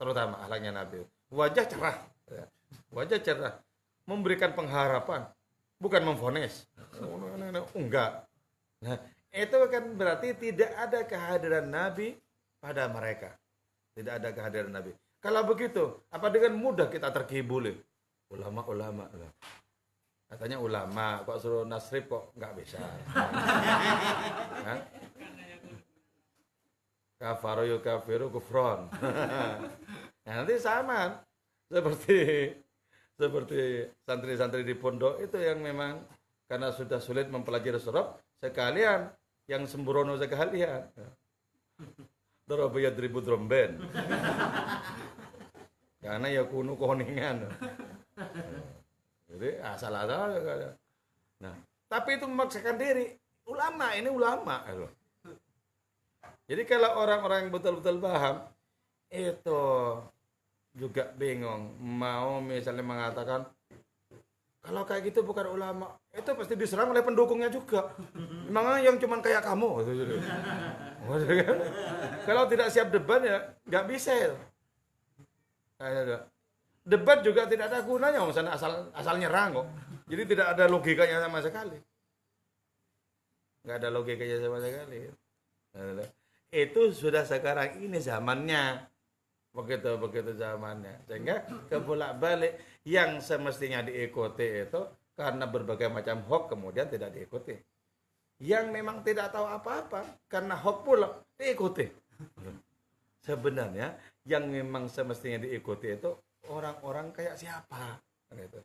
[0.00, 1.04] Terutama akhlaknya Nabi.
[1.28, 2.00] Wajah cerah.
[2.32, 2.48] Ya.
[2.88, 3.60] Wajah cerah.
[4.08, 5.28] Memberikan pengharapan.
[5.76, 6.64] Bukan memfonis.
[7.74, 8.28] Enggak.
[8.84, 8.96] Nah,
[9.32, 12.16] itu kan berarti tidak ada kehadiran Nabi
[12.62, 13.34] pada mereka.
[13.96, 14.94] Tidak ada kehadiran Nabi.
[15.18, 17.74] Kalau begitu, apa dengan mudah kita terkibuli?
[18.30, 19.10] Ulama-ulama.
[20.28, 22.78] Katanya ulama, kok suruh nasrib kok nggak bisa.
[27.18, 28.86] Kafaru yukafiru kufron.
[30.22, 31.18] nah, nanti sama
[31.66, 32.18] seperti
[33.18, 35.98] seperti santri-santri di pondok itu yang memang
[36.48, 39.12] karena sudah sulit mempelajari surah sekalian
[39.46, 40.88] yang sembrono sekalian.
[42.48, 43.76] Darabaya ribu dromben.
[46.00, 47.44] Karena ya kuno koningan.
[49.28, 50.40] Jadi asal-asal.
[51.44, 51.54] Nah,
[51.86, 53.12] tapi itu memaksakan diri.
[53.44, 54.64] Ulama ini ulama.
[54.64, 54.88] Gitu.
[56.48, 58.48] Jadi kalau orang-orang yang betul-betul paham,
[59.12, 59.62] itu
[60.72, 61.76] juga bingung.
[61.76, 63.44] Mau misalnya mengatakan,
[64.68, 67.96] kalau kayak gitu bukan ulama, itu pasti diserang oleh pendukungnya juga.
[68.52, 69.68] Memangnya yang cuman kayak kamu.
[69.88, 70.14] Gitu.
[72.28, 74.36] kalau tidak siap debat ya nggak bisa ya.
[76.84, 79.68] Debat juga tidak ada gunanya misalnya asal asal nyerang kok
[80.08, 81.78] jadi tidak ada logikanya sama sekali
[83.62, 84.98] nggak ada logikanya sama sekali
[86.48, 88.88] itu sudah sekarang ini zamannya
[89.52, 92.56] begitu begitu zamannya sehingga kebolak balik
[92.88, 94.80] yang semestinya diikuti itu
[95.12, 97.52] karena berbagai macam hoax kemudian tidak diikuti
[98.40, 101.84] yang memang tidak tahu apa-apa karena hoax pula diikuti
[103.28, 103.92] sebenarnya
[104.24, 106.16] yang memang semestinya diikuti itu
[106.48, 108.00] orang-orang kayak siapa
[108.32, 108.60] gitu.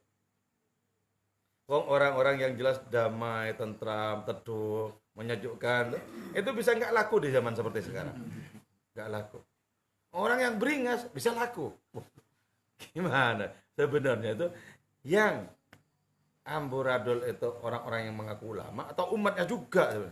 [1.72, 5.96] Wong orang-orang yang jelas damai, tentram, teduh, menyejukkan,
[6.36, 8.20] itu bisa nggak laku di zaman seperti sekarang.
[8.92, 9.40] Nggak laku.
[10.12, 11.72] Orang yang beringas bisa laku.
[12.92, 13.63] Gimana?
[13.74, 14.48] Sebenarnya itu
[15.04, 15.50] yang
[16.46, 20.12] amburadul itu orang-orang yang mengaku ulama atau umatnya juga.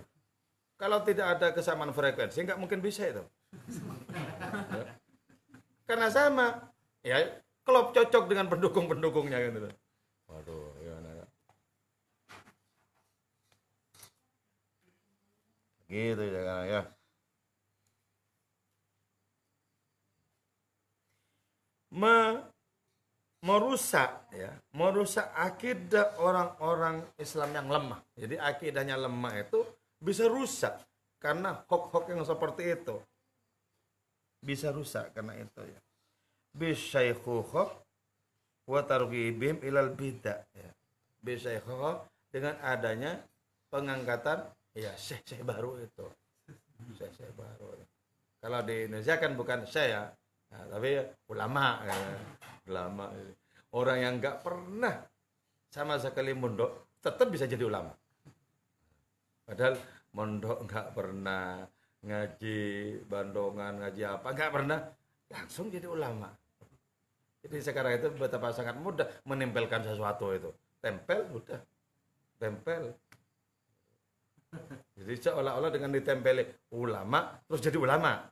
[0.80, 3.22] Kalau tidak ada kesamaan frekuensi, nggak mungkin bisa itu.
[5.88, 6.74] Karena sama.
[7.06, 7.22] Ya,
[7.66, 9.70] klub cocok dengan pendukung-pendukungnya gitu.
[10.30, 11.26] Waduh, gimana ya.
[15.92, 16.82] Gitu ya kan ya.
[21.92, 22.51] Me,
[23.42, 28.02] merusak ya, merusak akidah orang-orang Islam yang lemah.
[28.14, 29.66] Jadi akidahnya lemah itu
[29.98, 30.78] bisa rusak
[31.18, 32.98] karena hok-hok yang seperti itu.
[34.42, 35.82] Bisa rusak karena itu ya
[36.56, 37.64] bisyaykhuha
[38.68, 40.72] wa targhibim ilal bidah ya.
[41.22, 41.92] Bisyaykhuha
[42.32, 43.22] dengan adanya
[43.72, 46.06] pengangkatan ya syekh-syekh baru itu.
[46.98, 47.78] Syekh-syekh baru.
[48.42, 50.04] Kalau di Indonesia kan bukan syekh ya,
[50.50, 50.98] nah, tapi
[51.30, 51.96] ulama ya.
[52.68, 53.10] Ulama.
[53.72, 54.96] Orang yang nggak pernah
[55.72, 57.96] sama sekali mondok tetap bisa jadi ulama.
[59.48, 59.80] Padahal
[60.12, 61.64] mondok nggak pernah
[62.02, 62.60] ngaji
[63.06, 64.80] bandongan ngaji apa nggak pernah
[65.30, 66.34] langsung jadi ulama
[67.42, 70.54] jadi sekarang itu betapa sangat mudah menempelkan sesuatu itu.
[70.78, 71.60] Tempel, udah.
[72.38, 72.94] Tempel.
[74.94, 78.30] Jadi seolah-olah dengan ditempeli ulama, terus jadi ulama.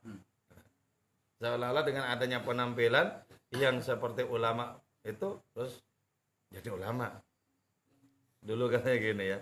[1.42, 3.10] Seolah-olah dengan adanya penampilan
[3.56, 5.82] yang seperti ulama itu, terus
[6.54, 7.10] jadi ulama.
[8.40, 9.40] Dulu katanya gini ya,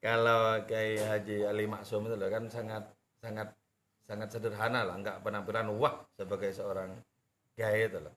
[0.00, 2.84] kalau kayak Haji Ali Maksum itu kan sangat
[3.20, 3.48] sangat
[4.06, 6.94] sangat sederhana lah, nggak penampilan wah sebagai seorang
[7.54, 8.14] kiai itu loh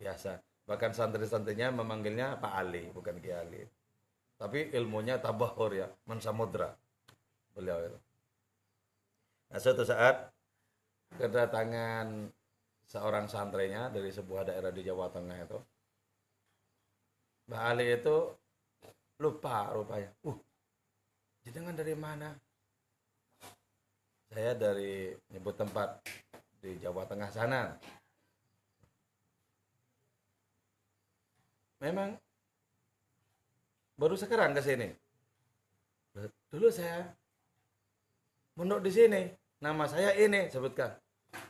[0.00, 0.38] biasa.
[0.66, 3.62] Bahkan santri-santrinya memanggilnya Pak Ali bukan Ki Ali.
[4.36, 6.74] Tapi ilmunya tabahur ya mensamudra
[7.54, 7.98] beliau itu.
[9.48, 10.28] Nah suatu saat
[11.16, 12.28] kedatangan
[12.86, 15.58] seorang santrinya dari sebuah daerah di Jawa Tengah itu.
[17.46, 18.16] Mbak Ali itu
[19.22, 20.10] lupa rupanya.
[20.26, 20.38] Uh,
[21.42, 22.34] jenengan dari mana?
[24.30, 26.02] Saya dari nyebut tempat
[26.58, 27.74] di Jawa Tengah sana.
[31.78, 32.18] Memang
[33.94, 34.88] baru sekarang ke sini.
[36.50, 37.06] Dulu saya
[38.58, 39.22] mondok di sini.
[39.56, 40.92] Nama saya ini sebutkan.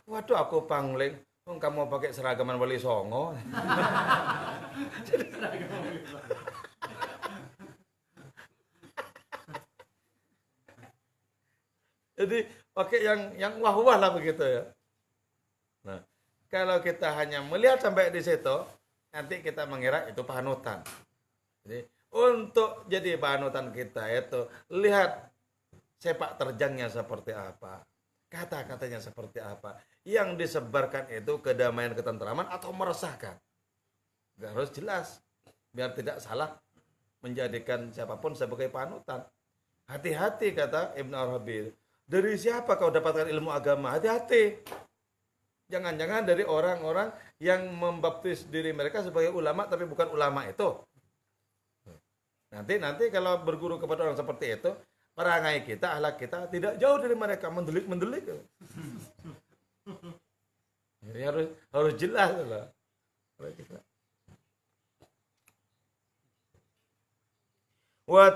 [0.07, 1.26] Waduh aku pangling.
[1.47, 3.31] Oh, kamu pakai seragaman wali songo.
[12.17, 14.65] Jadi pakai yang yang wah-wah lah begitu ya.
[15.87, 16.03] Nah,
[16.51, 18.57] kalau kita hanya melihat sampai di situ,
[19.15, 20.83] nanti kita mengira itu panutan.
[21.63, 25.31] Jadi untuk jadi panutan kita itu lihat
[26.01, 27.85] sepak terjangnya seperti apa,
[28.27, 33.39] kata-katanya seperti apa, yang disebarkan itu kedamaian ketentraman atau meresahkan.
[34.37, 35.07] Gak harus jelas,
[35.73, 36.59] biar tidak salah
[37.25, 39.25] menjadikan siapa pun sebagai panutan.
[39.87, 41.71] Hati-hati kata Ibn Arabi.
[42.07, 43.95] Dari siapa kau dapatkan ilmu agama?
[43.95, 44.63] Hati-hati.
[45.67, 47.11] Jangan-jangan dari orang-orang
[47.43, 50.79] yang membaptis diri mereka sebagai ulama tapi bukan ulama itu.
[52.55, 54.71] Nanti nanti kalau berguru kepada orang seperti itu,
[55.17, 58.29] perangai kita, ahlak kita tidak jauh dari mereka mendelik-mendelik.
[61.01, 62.67] Jadi harus harus jelas lah.
[68.07, 68.31] Wa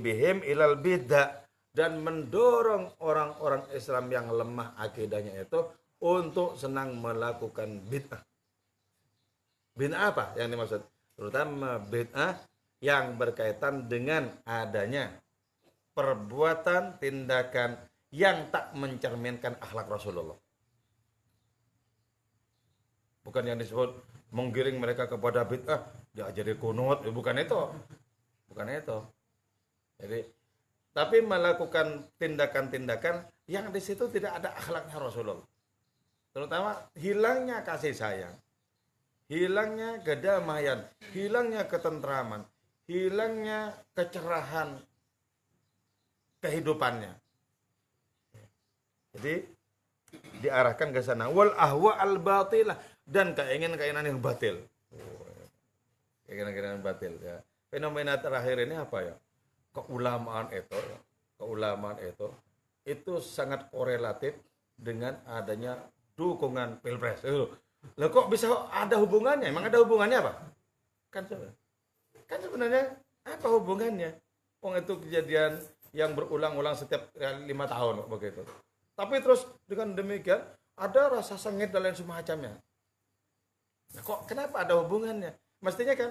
[0.00, 5.60] bihim ilal bid'ah dan mendorong orang-orang Islam yang lemah akidahnya itu
[6.00, 8.22] untuk senang melakukan bid'ah.
[9.76, 10.84] Bid'ah apa yang dimaksud?
[11.16, 12.40] Terutama bid'ah
[12.82, 15.21] yang berkaitan dengan adanya
[15.92, 17.76] perbuatan tindakan
[18.12, 20.36] yang tak mencerminkan akhlak Rasulullah.
[23.22, 24.02] Bukan yang disebut
[24.34, 27.60] menggiring mereka kepada bid'ah, ya jadi kunut, ya bukan itu.
[28.50, 28.98] Bukan itu.
[30.02, 30.20] Jadi
[30.92, 35.48] tapi melakukan tindakan-tindakan yang di situ tidak ada akhlaknya Rasulullah.
[36.32, 38.36] Terutama hilangnya kasih sayang,
[39.28, 40.84] hilangnya kedamaian,
[41.16, 42.44] hilangnya ketentraman,
[42.84, 44.80] hilangnya kecerahan
[46.42, 47.12] kehidupannya.
[49.16, 49.34] Jadi
[50.44, 52.76] diarahkan ke sana wal ahwa al batilah
[53.06, 54.60] dan keinginan-keinginan yang batil.
[56.26, 57.40] Keinginan-keinginan batil ya.
[57.72, 59.16] Fenomena terakhir ini apa ya?
[59.72, 60.78] keulamaan itu
[61.40, 62.28] keulamaan itu
[62.84, 64.36] itu sangat korelatif
[64.76, 65.80] dengan adanya
[66.14, 67.24] dukungan pilpres.
[67.24, 69.48] Loh, kok bisa ada hubungannya?
[69.50, 70.32] Emang ada hubungannya apa?
[71.10, 71.24] Kan
[72.26, 72.94] kan sebenarnya
[73.26, 74.14] apa hubungannya?
[74.62, 75.58] Wong itu kejadian
[75.92, 77.12] yang berulang-ulang setiap
[77.44, 78.42] lima tahun begitu.
[78.96, 80.40] Tapi terus dengan demikian
[80.76, 82.56] ada rasa sengit dan lain semacamnya.
[83.92, 85.36] Nah, kok kenapa ada hubungannya?
[85.60, 86.10] Mestinya kan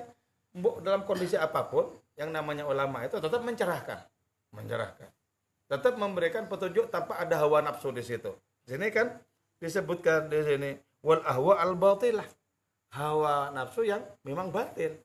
[0.85, 4.05] dalam kondisi apa pun yang namanya ulama itu tetap mencerahkan,
[4.53, 5.09] mencerahkan.
[5.71, 8.29] Tetap memberikan petunjuk tanpa ada hawa nafsu di situ.
[8.67, 9.17] Sini kan
[9.57, 10.69] disebutkan di sini
[11.01, 12.27] wal ahwa al batilah.
[12.91, 14.99] Hawa nafsu yang memang batil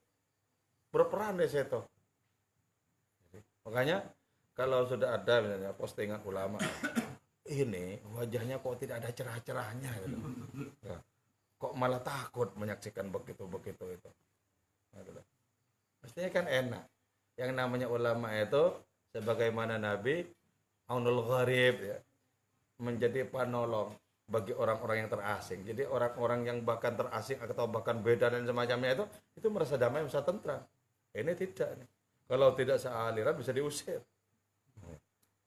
[0.91, 1.81] berperan di situ.
[3.63, 4.03] Makanya
[4.57, 6.57] kalau sudah ada misalnya postingan ulama
[7.47, 10.17] ini wajahnya kok tidak ada cerah-cerahnya gitu.
[10.89, 11.01] Nah,
[11.61, 14.11] kok malah takut menyaksikan begitu begitu itu.
[14.97, 15.23] Nah,
[16.03, 16.85] Mestinya kan enak
[17.37, 18.73] yang namanya ulama itu
[19.13, 20.25] sebagaimana Nabi
[20.87, 21.99] aunul gharib ya
[22.79, 23.93] menjadi penolong
[24.27, 25.61] bagi orang-orang yang terasing.
[25.63, 29.05] Jadi orang-orang yang bahkan terasing atau bahkan beda dan semacamnya itu
[29.39, 30.63] itu merasa damai, merasa tentram.
[31.15, 31.89] Ini tidak nih.
[32.27, 34.03] Kalau tidak sealiran bisa diusir.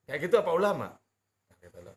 [0.10, 0.90] Kayak gitu apa ulama?
[0.90, 1.94] Nah,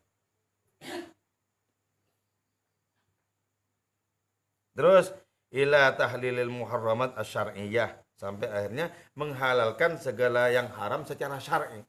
[4.77, 5.09] Terus
[5.49, 11.81] ila tahlilil muharramat asyariyah sampai akhirnya menghalalkan segala yang haram secara syar'i.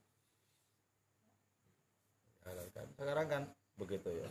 [2.41, 2.85] Halalkan.
[2.97, 3.43] Sekarang kan
[3.77, 4.29] begitu ya.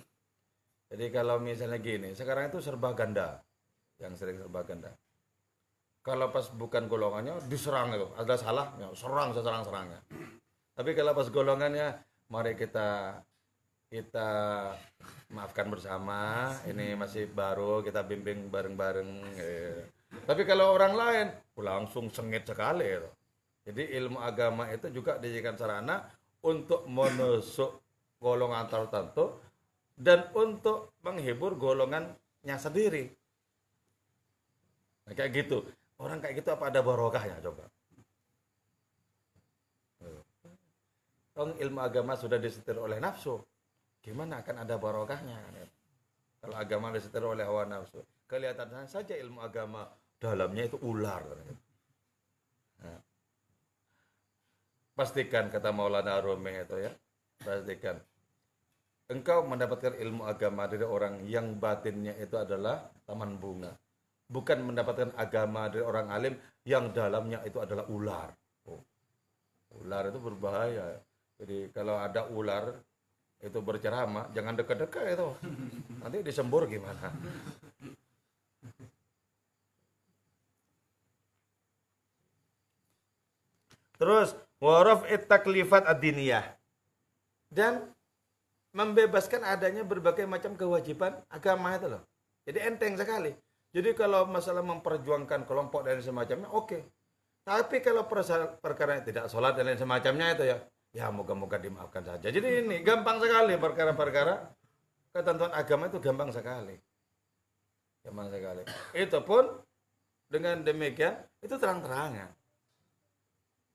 [0.91, 3.39] Jadi kalau misalnya gini, sekarang itu serba ganda,
[4.03, 4.91] yang sering serba ganda.
[6.03, 10.03] Kalau pas bukan golongannya diserang itu, ada salah, ya, serang seserang-serangnya.
[10.75, 11.95] Tapi kalau pas golongannya,
[12.31, 13.23] mari kita
[13.89, 14.31] kita
[15.31, 16.51] maafkan bersama.
[16.67, 19.11] Ini masih baru, kita bimbing bareng-bareng.
[19.39, 19.87] Ya
[20.23, 21.27] tapi kalau orang lain
[21.59, 22.87] langsung sengit sekali.
[23.67, 26.07] Jadi ilmu agama itu juga dijadikan sarana
[26.45, 27.83] untuk menusuk
[28.23, 29.41] golongan tertentu
[29.99, 33.11] dan untuk menghibur golongannya sendiri.
[35.09, 35.67] Nah, kayak gitu.
[35.99, 37.65] Orang kayak gitu apa ada barokahnya coba?
[41.35, 43.43] Tong ilmu agama sudah disetir oleh nafsu.
[43.99, 45.35] Gimana akan ada barokahnya?
[46.39, 47.99] Kalau agama disetir oleh hawa nafsu.
[48.31, 49.91] Kelihatan saja ilmu agama
[50.23, 51.27] dalamnya itu ular.
[52.81, 53.01] Nah.
[54.95, 56.95] Pastikan kata Maulana Rumi itu ya.
[57.43, 57.99] Pastikan.
[59.11, 63.75] Engkau mendapatkan ilmu agama dari orang yang batinnya itu adalah taman bunga.
[64.25, 68.33] Bukan mendapatkan agama dari orang alim yang dalamnya itu adalah ular.
[68.65, 68.81] Oh.
[69.83, 70.97] Ular itu berbahaya.
[71.39, 72.79] Jadi kalau ada ular
[73.43, 75.29] itu berceramah, jangan dekat-dekat itu.
[76.01, 77.13] Nanti disembur gimana?
[83.95, 86.45] Terus waraf taklifat adiniyah
[87.53, 87.95] dan
[88.75, 92.03] membebaskan adanya berbagai macam kewajiban agama itu loh.
[92.45, 93.31] Jadi enteng sekali.
[93.71, 96.69] Jadi kalau masalah memperjuangkan kelompok dan semacamnya oke.
[96.69, 96.83] Okay.
[97.45, 98.09] Tapi kalau
[98.59, 100.59] perkara tidak sholat dan lain semacamnya itu ya,
[100.95, 102.31] ya moga-moga dimaafkan saja.
[102.31, 104.35] Jadi ini gampang sekali perkara-perkara
[105.11, 106.79] ketentuan agama itu gampang sekali.
[108.07, 108.63] Gampang sekali.
[108.95, 109.59] Itu pun
[110.31, 112.31] dengan demikian itu terang-terangan.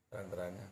[0.08, 0.68] Terang-terangan.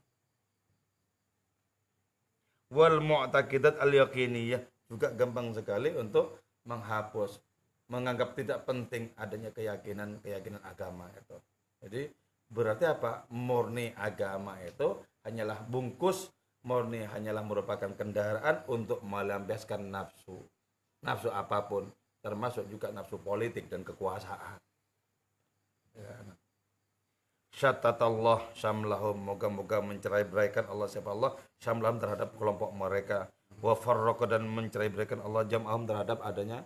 [2.72, 7.44] Wal mu'taqidat al-yaqiniyah juga gampang sekali untuk menghapus
[7.88, 11.36] menganggap tidak penting adanya keyakinan-keyakinan agama itu.
[11.80, 12.02] Jadi
[12.48, 13.28] Berarti apa?
[13.28, 16.32] Murni agama itu hanyalah bungkus,
[16.66, 20.42] murni hanyalah merupakan kendaraan untuk melampiaskan nafsu.
[21.04, 21.86] Nafsu apa pun,
[22.24, 24.58] termasuk juga nafsu politik dan kekuasaan.
[25.98, 26.14] Ya.
[27.58, 33.26] Allah syamlahum moga-moga mencerai beraikan Allah siapa Allah syamlahum terhadap kelompok mereka
[33.58, 36.62] wa farraqa dan mencerai beraikan Allah jam'ahum terhadap adanya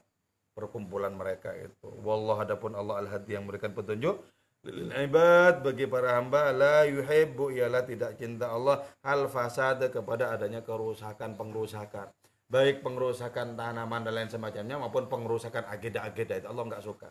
[0.52, 4.20] perkumpulan mereka itu wallah adapun Allah al-hadi yang memberikan petunjuk
[4.62, 8.86] lil ibad bagi para hamba la yuhibbu ialah tidak cinta Allah.
[9.02, 12.10] Al fasad kepada adanya kerusakan pengrusakan.
[12.46, 16.46] Baik pengrusakan tanaman dan lain semacamnya maupun pengrusakan agenda-agenda itu.
[16.46, 17.08] Allah nggak suka.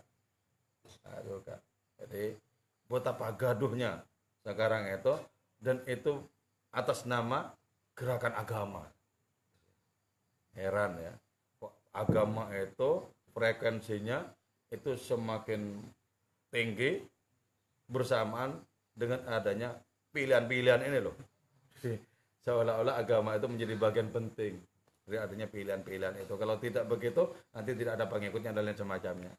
[1.03, 1.55] Nggak suka.
[1.99, 2.23] Jadi
[2.87, 4.03] buat apa gaduhnya
[4.43, 5.13] sekarang itu
[5.59, 6.23] dan itu
[6.71, 7.51] atas nama
[7.97, 8.83] gerakan agama.
[10.55, 11.13] Heran ya.
[11.91, 13.03] Agama itu
[13.35, 14.23] frekuensinya
[14.71, 15.83] itu semakin
[16.47, 17.10] tinggi
[17.91, 18.55] bersamaan
[18.95, 19.75] dengan adanya
[20.15, 21.15] pilihan-pilihan ini loh.
[22.41, 24.57] Seolah-olah agama itu menjadi bagian penting
[25.05, 26.33] dari adanya pilihan-pilihan itu.
[26.39, 29.33] Kalau tidak begitu, nanti tidak ada pengikutnya dan lain semacamnya.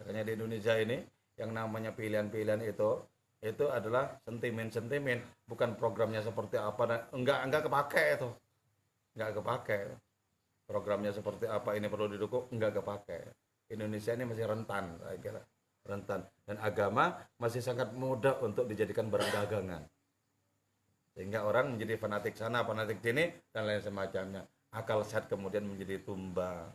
[0.00, 1.02] Makanya di Indonesia ini
[1.36, 3.02] yang namanya pilihan-pilihan itu
[3.42, 5.18] itu adalah sentimen-sentimen,
[5.50, 7.10] bukan programnya seperti apa.
[7.10, 8.30] Enggak enggak kepake itu.
[9.18, 9.80] Enggak kepake.
[10.62, 13.34] Programnya seperti apa ini perlu didukung, enggak kepake.
[13.74, 15.42] Indonesia ini masih rentan, saya kira
[15.86, 16.26] rentan.
[16.42, 19.82] Dan agama masih sangat mudah untuk dijadikan barang dagangan
[21.12, 24.42] sehingga orang menjadi fanatik sana fanatik sini dan lain semacamnya.
[24.72, 26.72] Akal sehat kemudian menjadi tumbang.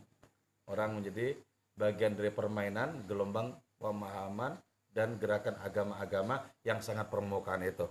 [0.69, 1.33] Orang menjadi
[1.73, 4.61] bagian dari permainan gelombang pemahaman
[4.93, 7.89] dan gerakan agama-agama yang sangat permukaan itu.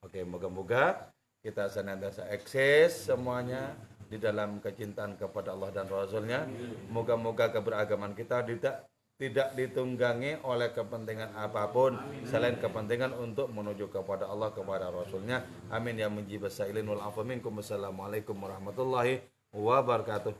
[0.00, 1.12] Oke moga-moga
[1.44, 3.76] kita senantiasa eksis semuanya
[4.08, 6.48] di dalam kecintaan kepada Allah dan Rasulnya.
[6.88, 11.96] Moga-moga keberagaman kita tidak tidak ditunggangi oleh kepentingan apa pun
[12.28, 15.40] selain kepentingan untuk menuju kepada Allah kepada Rasulnya.
[15.72, 17.56] Amin ya mujibas sailin wal afu minkum.
[17.56, 19.24] Wassalamualaikum warahmatullahi
[19.56, 20.36] wabarakatuh